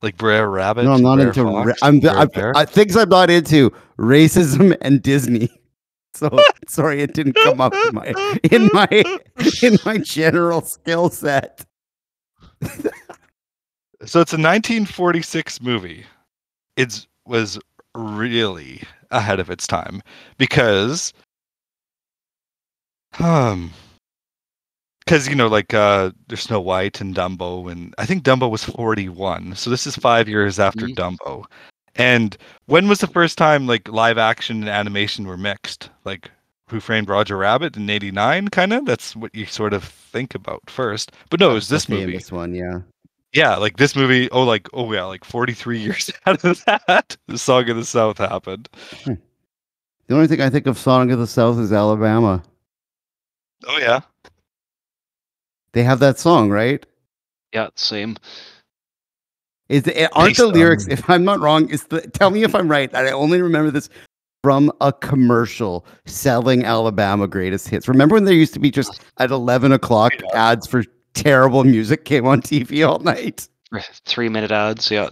like 0.00 0.16
Brer 0.16 0.48
Rabbit. 0.48 0.84
No, 0.84 0.92
I'm 0.92 1.02
not 1.02 1.16
Brer 1.16 1.28
into. 1.28 1.44
ra- 1.44 1.74
I'm, 1.82 2.00
Brer 2.00 2.10
I'm 2.12 2.28
Bear? 2.28 2.56
I, 2.56 2.64
things 2.64 2.96
I'm 2.96 3.08
not 3.08 3.30
into: 3.30 3.70
racism 3.98 4.76
and 4.82 5.02
Disney. 5.02 5.48
So 6.14 6.28
sorry, 6.68 7.00
it 7.00 7.14
didn't 7.14 7.36
come 7.36 7.58
up 7.58 7.72
in 7.72 7.94
my 7.94 8.38
in 8.50 8.68
my 8.74 8.86
in 9.62 9.78
my 9.86 9.96
general 9.96 10.60
skill 10.60 11.08
set. 11.08 11.64
So 14.04 14.20
it's 14.20 14.34
a 14.34 14.36
1946 14.36 15.62
movie. 15.62 16.04
It 16.76 17.06
was 17.24 17.58
really 17.94 18.82
ahead 19.10 19.40
of 19.40 19.48
its 19.48 19.66
time 19.66 20.02
because, 20.36 21.14
um, 23.18 23.70
because 25.04 25.28
you 25.28 25.34
know, 25.34 25.48
like 25.48 25.74
uh, 25.74 26.10
there's 26.28 26.42
Snow 26.42 26.60
White 26.60 27.00
and 27.00 27.14
Dumbo, 27.14 27.70
and 27.70 27.94
I 27.98 28.06
think 28.06 28.22
Dumbo 28.24 28.50
was 28.50 28.64
41. 28.64 29.54
So 29.56 29.70
this 29.70 29.86
is 29.86 29.96
five 29.96 30.28
years 30.28 30.58
after 30.58 30.86
Mhm. 30.86 30.94
Dumbo. 30.96 31.44
And 31.94 32.36
when 32.66 32.88
was 32.88 33.00
the 33.00 33.06
first 33.06 33.36
time 33.36 33.66
like 33.66 33.88
live 33.88 34.16
action 34.18 34.60
and 34.60 34.68
animation 34.68 35.26
were 35.26 35.36
mixed? 35.36 35.90
Like 36.04 36.30
Who 36.68 36.80
Framed 36.80 37.08
Roger 37.08 37.36
Rabbit 37.36 37.76
in 37.76 37.90
'89, 37.90 38.48
kind 38.48 38.72
of. 38.72 38.86
That's 38.86 39.14
what 39.14 39.34
you 39.34 39.44
sort 39.46 39.74
of 39.74 39.84
think 39.84 40.34
about 40.34 40.62
first. 40.68 41.12
But 41.30 41.40
no, 41.40 41.50
it 41.50 41.54
was 41.54 41.68
this 41.68 41.88
movie. 41.88 42.12
this 42.16 42.32
one, 42.32 42.54
yeah. 42.54 42.80
Yeah, 43.34 43.56
like 43.56 43.76
this 43.78 43.94
movie. 43.96 44.30
Oh, 44.30 44.42
like 44.44 44.68
oh 44.72 44.90
yeah, 44.92 45.04
like 45.04 45.24
43 45.24 45.78
years 45.86 46.10
out 46.26 46.42
of 46.44 46.64
that, 46.64 47.16
the 47.28 47.38
Song 47.38 47.68
of 47.68 47.76
the 47.76 47.84
South 47.84 48.18
happened. 48.18 48.68
The 49.04 50.14
only 50.14 50.26
thing 50.26 50.40
I 50.40 50.50
think 50.50 50.66
of 50.66 50.78
Song 50.78 51.10
of 51.10 51.18
the 51.18 51.26
South 51.26 51.58
is 51.58 51.72
Alabama. 51.72 52.42
Oh 53.66 53.78
yeah. 53.78 54.00
They 55.72 55.82
have 55.82 55.98
that 56.00 56.18
song, 56.18 56.50
right? 56.50 56.84
Yeah, 57.52 57.68
same. 57.76 58.16
Is 59.68 59.86
it, 59.86 60.10
aren't 60.12 60.30
Based 60.30 60.38
the 60.38 60.46
lyrics? 60.48 60.84
on- 60.84 60.90
If 60.92 61.08
I'm 61.08 61.24
not 61.24 61.40
wrong, 61.40 61.68
is 61.70 61.84
the 61.84 62.00
tell 62.02 62.30
me 62.30 62.42
if 62.44 62.54
I'm 62.54 62.68
right. 62.68 62.94
I 62.94 63.10
only 63.10 63.40
remember 63.40 63.70
this 63.70 63.88
from 64.42 64.70
a 64.80 64.92
commercial 64.92 65.86
selling 66.04 66.64
Alabama 66.64 67.26
greatest 67.28 67.68
hits. 67.68 67.88
Remember 67.88 68.14
when 68.14 68.24
there 68.24 68.34
used 68.34 68.54
to 68.54 68.60
be 68.60 68.70
just 68.70 69.00
at 69.18 69.30
11 69.30 69.72
o'clock 69.72 70.12
ads 70.34 70.66
for 70.66 70.84
terrible 71.14 71.64
music 71.64 72.04
came 72.04 72.26
on 72.26 72.42
TV 72.42 72.86
all 72.86 72.98
night? 72.98 73.48
Three 74.04 74.28
minute 74.28 74.50
ads. 74.50 74.90
Yeah. 74.90 75.10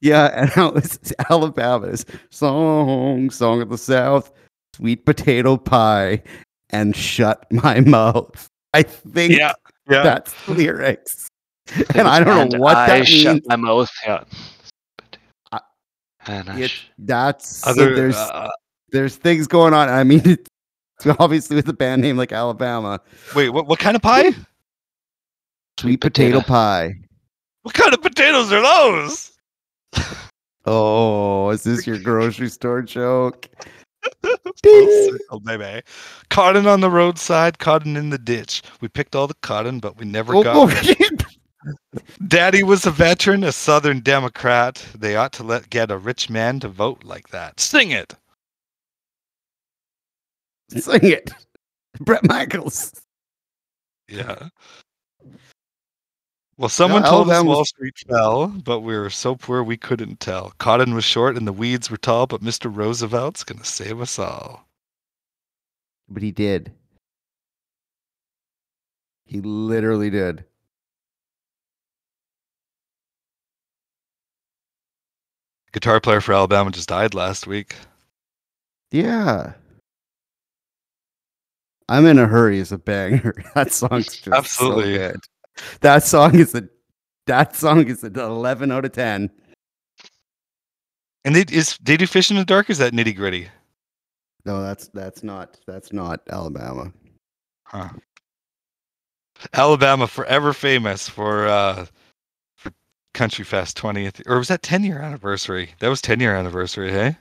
Yeah, 0.00 0.30
and 0.34 0.50
now 0.56 0.68
it's 0.76 1.12
Alabama's 1.28 2.06
song, 2.30 3.30
song 3.30 3.60
of 3.60 3.68
the 3.68 3.78
South, 3.78 4.32
sweet 4.76 5.04
potato 5.04 5.56
pie, 5.56 6.22
and 6.70 6.94
shut 6.96 7.44
my 7.52 7.80
mouth. 7.80 8.46
I 8.74 8.82
think 8.82 9.34
Yeah. 9.34 9.52
Yeah. 9.88 10.02
that's 10.02 10.34
lyrics. 10.48 11.28
And 11.94 12.08
I 12.08 12.22
don't 12.24 12.34
know 12.34 12.42
And 12.56 12.58
what 12.62 12.76
I 12.76 12.98
that 13.00 13.06
shut 13.06 13.34
means. 13.34 13.46
my 13.48 13.56
mouth. 13.56 13.90
Yeah. 14.06 14.24
I- 15.52 15.60
And 16.26 16.48
I 16.50 16.60
It, 16.60 16.70
sh- 16.70 16.84
that's 16.98 17.66
Other, 17.66 17.94
there's 17.94 18.16
uh, 18.16 18.48
there's 18.90 19.16
things 19.16 19.46
going 19.46 19.74
on. 19.74 19.88
I 19.90 20.02
mean, 20.04 20.22
it's 20.24 20.48
obviously 21.18 21.56
with 21.56 21.68
a 21.68 21.72
band 21.74 22.00
name 22.02 22.16
like 22.16 22.32
Alabama, 22.32 23.00
Wait, 23.34 23.50
what, 23.50 23.66
what 23.66 23.78
kind 23.78 23.96
of 23.96 24.02
pie? 24.02 24.30
sweet 25.78 26.00
potato, 26.00 26.40
pie. 26.40 26.94
What 27.62 27.74
kind 27.74 27.92
of 27.92 28.00
potatoes 28.02 28.50
are 28.52 28.62
those? 28.62 29.32
Oh, 30.66 31.50
is 31.50 31.62
this 31.62 31.86
your 31.86 31.98
grocery 32.02 32.48
store 32.48 32.82
joke? 32.82 33.46
Oh, 34.66 35.40
baby. 35.44 35.82
Cotton 36.30 36.66
on 36.66 36.80
the 36.80 36.90
roadside, 36.90 37.58
cotton 37.58 37.96
in 37.96 38.10
the 38.10 38.18
ditch. 38.18 38.62
We 38.80 38.88
picked 38.88 39.14
all 39.14 39.26
the 39.26 39.34
cotton, 39.42 39.78
but 39.78 39.96
we 39.98 40.04
never 40.04 40.34
Oh, 40.34 40.42
got. 40.42 40.56
oh, 40.56 41.26
Daddy 42.26 42.62
was 42.62 42.86
a 42.86 42.90
veteran, 42.90 43.44
a 43.44 43.52
Southern 43.52 44.00
Democrat. 44.00 44.84
They 44.96 45.16
ought 45.16 45.32
to 45.34 45.42
let 45.42 45.70
get 45.70 45.90
a 45.90 45.98
rich 45.98 46.30
man 46.30 46.60
to 46.60 46.68
vote 46.68 47.04
like 47.04 47.28
that. 47.28 47.60
Sing 47.60 47.90
it. 47.90 48.14
Sing 50.70 51.00
it. 51.02 51.30
Bret 52.00 52.24
Michaels. 52.26 52.92
Yeah. 54.08 54.48
Well, 56.58 56.68
someone 56.68 57.02
No, 57.02 57.10
told 57.10 57.30
us 57.30 57.42
Wall 57.44 57.64
Street 57.64 57.96
fell, 58.08 58.48
but 58.48 58.80
we 58.80 58.98
were 58.98 59.10
so 59.10 59.36
poor 59.36 59.62
we 59.62 59.76
couldn't 59.78 60.18
tell. 60.20 60.52
Cotton 60.58 60.92
was 60.92 61.04
short 61.04 61.36
and 61.36 61.46
the 61.46 61.52
weeds 61.52 61.88
were 61.90 61.96
tall, 61.96 62.26
but 62.26 62.42
Mr. 62.42 62.68
Roosevelt's 62.74 63.44
gonna 63.44 63.64
save 63.64 64.00
us 64.00 64.18
all. 64.18 64.68
But 66.08 66.22
he 66.22 66.32
did. 66.32 66.72
He 69.24 69.40
literally 69.40 70.10
did. 70.10 70.44
Guitar 75.72 76.00
player 76.00 76.20
for 76.20 76.32
Alabama 76.34 76.70
just 76.70 76.88
died 76.88 77.14
last 77.14 77.46
week. 77.46 77.76
Yeah. 78.90 79.54
I'm 81.88 82.04
in 82.06 82.18
a 82.18 82.26
hurry 82.26 82.58
is 82.58 82.72
a 82.72 82.78
banger. 82.78 83.34
That 83.54 83.72
song's 83.72 84.06
just 84.16 84.28
Absolutely. 84.28 84.96
so 84.96 85.12
good. 85.12 85.20
That 85.80 86.04
song 86.04 86.38
is 86.38 86.54
a 86.54 86.68
that 87.26 87.54
song 87.54 87.86
is 87.86 88.02
an 88.02 88.18
11 88.18 88.72
out 88.72 88.84
of 88.84 88.92
10. 88.92 89.30
And 91.24 91.36
they 91.36 91.44
is 91.50 91.78
they 91.82 91.96
do 91.96 92.06
fish 92.06 92.30
in 92.30 92.36
the 92.36 92.44
dark? 92.44 92.70
Is 92.70 92.78
that 92.78 92.92
nitty 92.92 93.14
gritty? 93.14 93.48
No, 94.44 94.62
that's 94.62 94.88
that's 94.88 95.22
not 95.22 95.58
that's 95.66 95.92
not 95.92 96.20
Alabama. 96.30 96.92
Huh. 97.64 97.90
Alabama 99.52 100.06
forever 100.06 100.52
famous 100.52 101.08
for 101.08 101.46
uh 101.46 101.86
for 102.56 102.72
Country 103.14 103.44
Fest 103.44 103.76
20th 103.76 104.22
or 104.26 104.38
was 104.38 104.48
that 104.48 104.62
10 104.62 104.84
year 104.84 105.00
anniversary? 105.00 105.74
That 105.80 105.88
was 105.88 106.00
10 106.00 106.20
year 106.20 106.34
anniversary, 106.34 106.90
hey? 106.90 107.16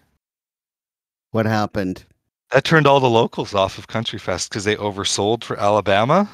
What 1.31 1.45
happened? 1.45 2.05
That 2.51 2.63
turned 2.63 2.87
all 2.87 3.01
the 3.01 3.09
locals 3.09 3.53
off 3.53 3.77
of 3.77 3.87
Country 3.87 4.19
Fest 4.19 4.49
because 4.49 4.63
they 4.63 4.77
oversold 4.77 5.43
for 5.43 5.59
Alabama. 5.59 6.29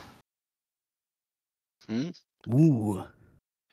Hmm? 1.87 2.09
Ooh. 2.53 3.03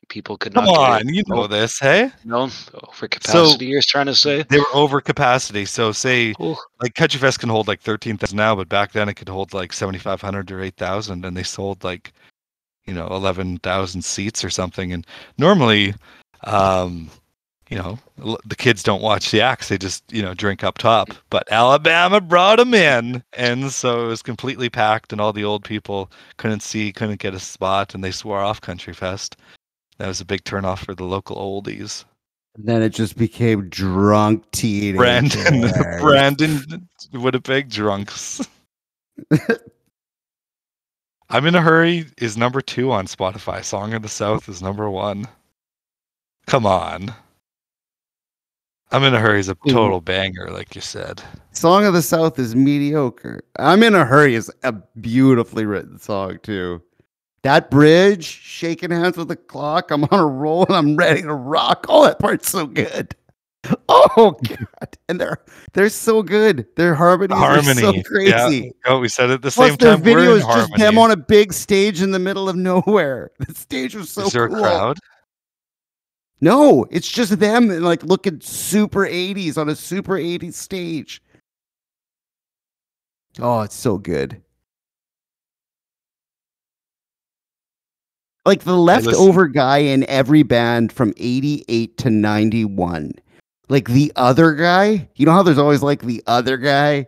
People 0.08 0.36
could 0.36 0.54
Come 0.54 0.64
not 0.64 0.76
get 0.76 1.06
on, 1.06 1.14
you 1.14 1.22
know 1.28 1.46
this, 1.46 1.78
hey? 1.78 2.10
No, 2.24 2.50
over 2.74 3.06
capacity. 3.06 3.66
you're 3.66 3.80
trying 3.82 4.06
to 4.06 4.14
say? 4.14 4.42
They 4.42 4.58
were 4.58 4.74
over 4.74 5.00
capacity. 5.00 5.64
So 5.64 5.92
say 5.92 6.34
Oh, 6.40 6.58
like 6.82 6.96
Country 6.96 7.20
Fest 7.20 7.38
can 7.38 7.48
hold 7.48 7.68
like 7.68 7.80
13,000 7.80 8.36
now, 8.36 8.56
but 8.56 8.68
back 8.68 8.90
then 8.90 9.08
it 9.08 9.14
could 9.14 9.28
hold 9.28 9.54
like 9.54 9.72
7,500 9.72 10.50
or 10.50 10.60
8,000 10.60 11.24
and 11.24 11.36
they 11.36 11.44
sold 11.44 11.84
like 11.84 12.12
you 12.86 12.94
know 12.94 13.06
11,000 13.08 14.02
seats 14.02 14.44
or 14.44 14.50
something 14.50 14.92
and 14.92 15.06
normally 15.38 15.94
um 16.44 17.08
you 17.70 17.78
know 17.78 17.98
the 18.44 18.56
kids 18.56 18.82
don't 18.82 19.00
watch 19.00 19.30
the 19.30 19.40
acts 19.40 19.68
they 19.68 19.78
just 19.78 20.04
you 20.12 20.20
know 20.20 20.34
drink 20.34 20.62
up 20.62 20.76
top 20.76 21.08
but 21.30 21.50
Alabama 21.50 22.20
brought 22.20 22.58
them 22.58 22.74
in 22.74 23.22
and 23.32 23.72
so 23.72 24.04
it 24.04 24.08
was 24.08 24.22
completely 24.22 24.68
packed 24.68 25.12
and 25.12 25.20
all 25.20 25.32
the 25.32 25.44
old 25.44 25.64
people 25.64 26.10
couldn't 26.36 26.62
see 26.62 26.92
couldn't 26.92 27.20
get 27.20 27.34
a 27.34 27.40
spot 27.40 27.94
and 27.94 28.04
they 28.04 28.10
swore 28.10 28.40
off 28.40 28.60
Country 28.60 28.92
Fest 28.92 29.36
that 29.98 30.08
was 30.08 30.20
a 30.20 30.26
big 30.26 30.44
turnoff 30.44 30.84
for 30.84 30.94
the 30.94 31.04
local 31.04 31.36
oldies 31.36 32.04
And 32.56 32.66
Then 32.66 32.82
it 32.82 32.90
just 32.90 33.16
became 33.16 33.68
drunk 33.68 34.50
teenagers. 34.50 34.98
Brandon 34.98 35.70
Brandon 36.00 36.88
Winnipeg 37.12 37.70
drunks. 37.70 38.46
I'm 41.30 41.46
in 41.46 41.54
a 41.54 41.62
hurry 41.62 42.06
is 42.18 42.36
number 42.36 42.60
two 42.60 42.90
on 42.90 43.06
Spotify. 43.06 43.64
Song 43.64 43.94
of 43.94 44.02
the 44.02 44.08
South 44.08 44.48
is 44.48 44.60
number 44.60 44.90
one. 44.90 45.28
Come 46.46 46.66
on. 46.66 47.14
I'm 48.92 49.04
in 49.04 49.14
a 49.14 49.20
hurry 49.20 49.38
is 49.40 49.48
a 49.48 49.54
total 49.68 50.00
banger, 50.00 50.48
like 50.50 50.74
you 50.74 50.80
said. 50.80 51.22
Song 51.52 51.84
of 51.84 51.94
the 51.94 52.02
South 52.02 52.38
is 52.38 52.56
mediocre. 52.56 53.40
I'm 53.58 53.82
in 53.84 53.94
a 53.94 54.04
hurry 54.04 54.34
is 54.34 54.50
a 54.64 54.72
beautifully 55.00 55.64
written 55.64 55.98
song 55.98 56.38
too. 56.42 56.82
That 57.42 57.70
bridge, 57.70 58.24
shaking 58.24 58.90
hands 58.90 59.16
with 59.16 59.28
the 59.28 59.36
clock. 59.36 59.90
I'm 59.90 60.04
on 60.04 60.18
a 60.18 60.26
roll 60.26 60.66
and 60.66 60.74
I'm 60.76 60.96
ready 60.96 61.22
to 61.22 61.32
rock. 61.32 61.86
Oh, 61.88 62.04
that 62.04 62.18
part's 62.18 62.50
so 62.50 62.66
good. 62.66 63.14
Oh 63.88 64.34
god, 64.48 64.96
and 65.10 65.20
they're 65.20 65.38
they're 65.74 65.90
so 65.90 66.22
good. 66.22 66.66
Their 66.76 66.94
harmonies 66.94 67.36
Harmony, 67.36 67.70
are 67.70 67.74
so 67.74 67.92
yeah. 67.92 68.02
crazy. 68.02 68.72
Oh, 68.86 68.98
we 69.00 69.08
said 69.08 69.28
it 69.28 69.34
at 69.34 69.42
the 69.42 69.50
Plus, 69.50 69.68
same 69.68 69.76
their 69.76 69.94
time. 69.96 70.02
video 70.02 70.30
We're 70.30 70.30
in 70.30 70.36
is 70.38 70.44
just 70.44 70.56
harmony. 70.58 70.78
them 70.78 70.98
on 70.98 71.10
a 71.10 71.16
big 71.16 71.52
stage 71.52 72.00
in 72.00 72.10
the 72.10 72.18
middle 72.18 72.48
of 72.48 72.56
nowhere. 72.56 73.30
The 73.46 73.54
stage 73.54 73.94
was 73.94 74.10
so 74.10 74.26
is 74.26 74.32
there 74.32 74.48
cool. 74.48 74.56
a 74.56 74.60
crowd? 74.62 74.98
No, 76.40 76.86
it's 76.90 77.08
just 77.08 77.38
them 77.38 77.70
and 77.70 77.84
like 77.84 78.02
looking 78.02 78.40
super 78.40 79.06
80s 79.06 79.58
on 79.58 79.68
a 79.68 79.76
super 79.76 80.14
80s 80.14 80.54
stage. 80.54 81.22
Oh, 83.38 83.60
it's 83.60 83.74
so 83.74 83.98
good. 83.98 84.40
Like 88.46 88.64
the 88.64 88.76
leftover 88.76 89.48
guy 89.48 89.78
in 89.78 90.08
every 90.08 90.42
band 90.42 90.92
from 90.92 91.12
88 91.18 91.96
to 91.98 92.10
91. 92.10 93.12
Like 93.68 93.88
the 93.88 94.10
other 94.16 94.54
guy, 94.54 95.08
you 95.16 95.26
know 95.26 95.32
how 95.32 95.42
there's 95.42 95.58
always 95.58 95.82
like 95.82 96.00
the 96.02 96.22
other 96.26 96.56
guy? 96.56 97.06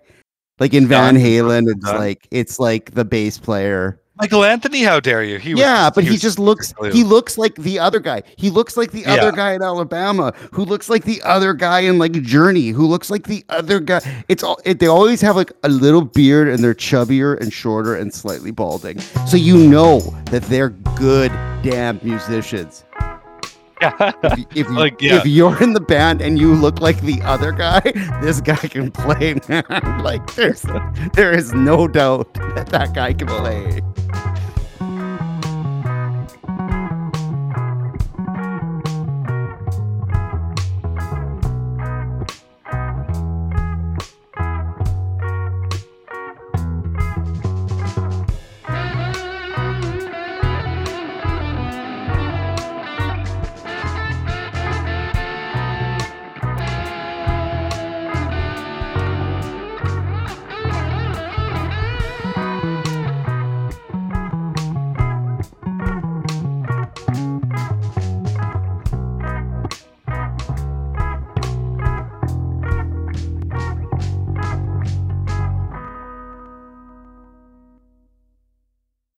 Like 0.60 0.74
in 0.74 0.86
Van 0.86 1.16
Halen, 1.16 1.68
it's 1.68 1.84
like 1.84 2.28
it's 2.30 2.58
like 2.58 2.92
the 2.92 3.04
bass 3.04 3.38
player. 3.38 4.01
Michael 4.20 4.44
Anthony, 4.44 4.82
how 4.82 5.00
dare 5.00 5.24
you? 5.24 5.38
He 5.38 5.54
was 5.54 5.60
yeah, 5.60 5.88
but 5.88 6.04
he, 6.04 6.10
was 6.10 6.20
just 6.20 6.38
looks 6.38 6.72
clear. 6.74 6.92
he 6.92 7.02
looks 7.02 7.38
like 7.38 7.54
the 7.54 7.78
other 7.78 7.98
guy. 7.98 8.22
He 8.36 8.50
looks 8.50 8.76
like 8.76 8.92
the 8.92 9.00
Yeah. 9.00 9.14
other 9.14 9.32
guy 9.32 9.54
in 9.54 9.62
Alabama 9.62 10.34
who 10.52 10.64
looks 10.64 10.90
like 10.90 11.04
the 11.04 11.22
other 11.22 11.54
guy 11.54 11.80
in 11.80 11.98
like 11.98 12.12
Journey 12.22 12.68
who 12.68 12.86
looks 12.86 13.10
like 13.10 13.24
the 13.26 13.42
other 13.48 13.80
guy. 13.80 14.00
It's 14.28 14.42
all 14.42 14.58
it, 14.66 14.80
they 14.80 14.86
always 14.86 15.22
have 15.22 15.34
like 15.34 15.50
a 15.62 15.68
little 15.70 16.02
beard 16.04 16.48
and 16.48 16.62
they're 16.62 16.74
chubbier 16.74 17.40
and 17.40 17.50
shorter 17.52 17.94
and 17.96 18.12
slightly 18.12 18.50
balding. 18.50 19.00
So 19.26 19.38
you 19.38 19.56
know 19.56 20.00
that 20.26 20.42
they're 20.42 20.70
good 20.70 21.32
damn 21.62 21.98
musicians. 22.02 22.84
Yeah. 23.80 24.12
If, 24.22 24.46
if, 24.54 24.70
Like, 24.70 25.00
yeah. 25.02 25.16
if 25.16 25.26
you're 25.26 25.60
in 25.60 25.72
the 25.72 25.80
band 25.80 26.20
and 26.22 26.38
you 26.38 26.54
look 26.54 26.80
like 26.80 27.00
the 27.00 27.20
other 27.22 27.50
guy, 27.50 27.80
this 28.22 28.40
guy 28.40 28.54
can 28.54 28.92
play, 28.92 29.34
man. 29.48 29.64
like 30.04 30.24
there's 30.36 30.64
there 31.14 31.32
is 31.32 31.52
no 31.52 31.88
doubt 31.88 32.32
that 32.54 32.68
that 32.68 32.94
guy 32.94 33.12
can 33.14 33.26
play. 33.26 33.80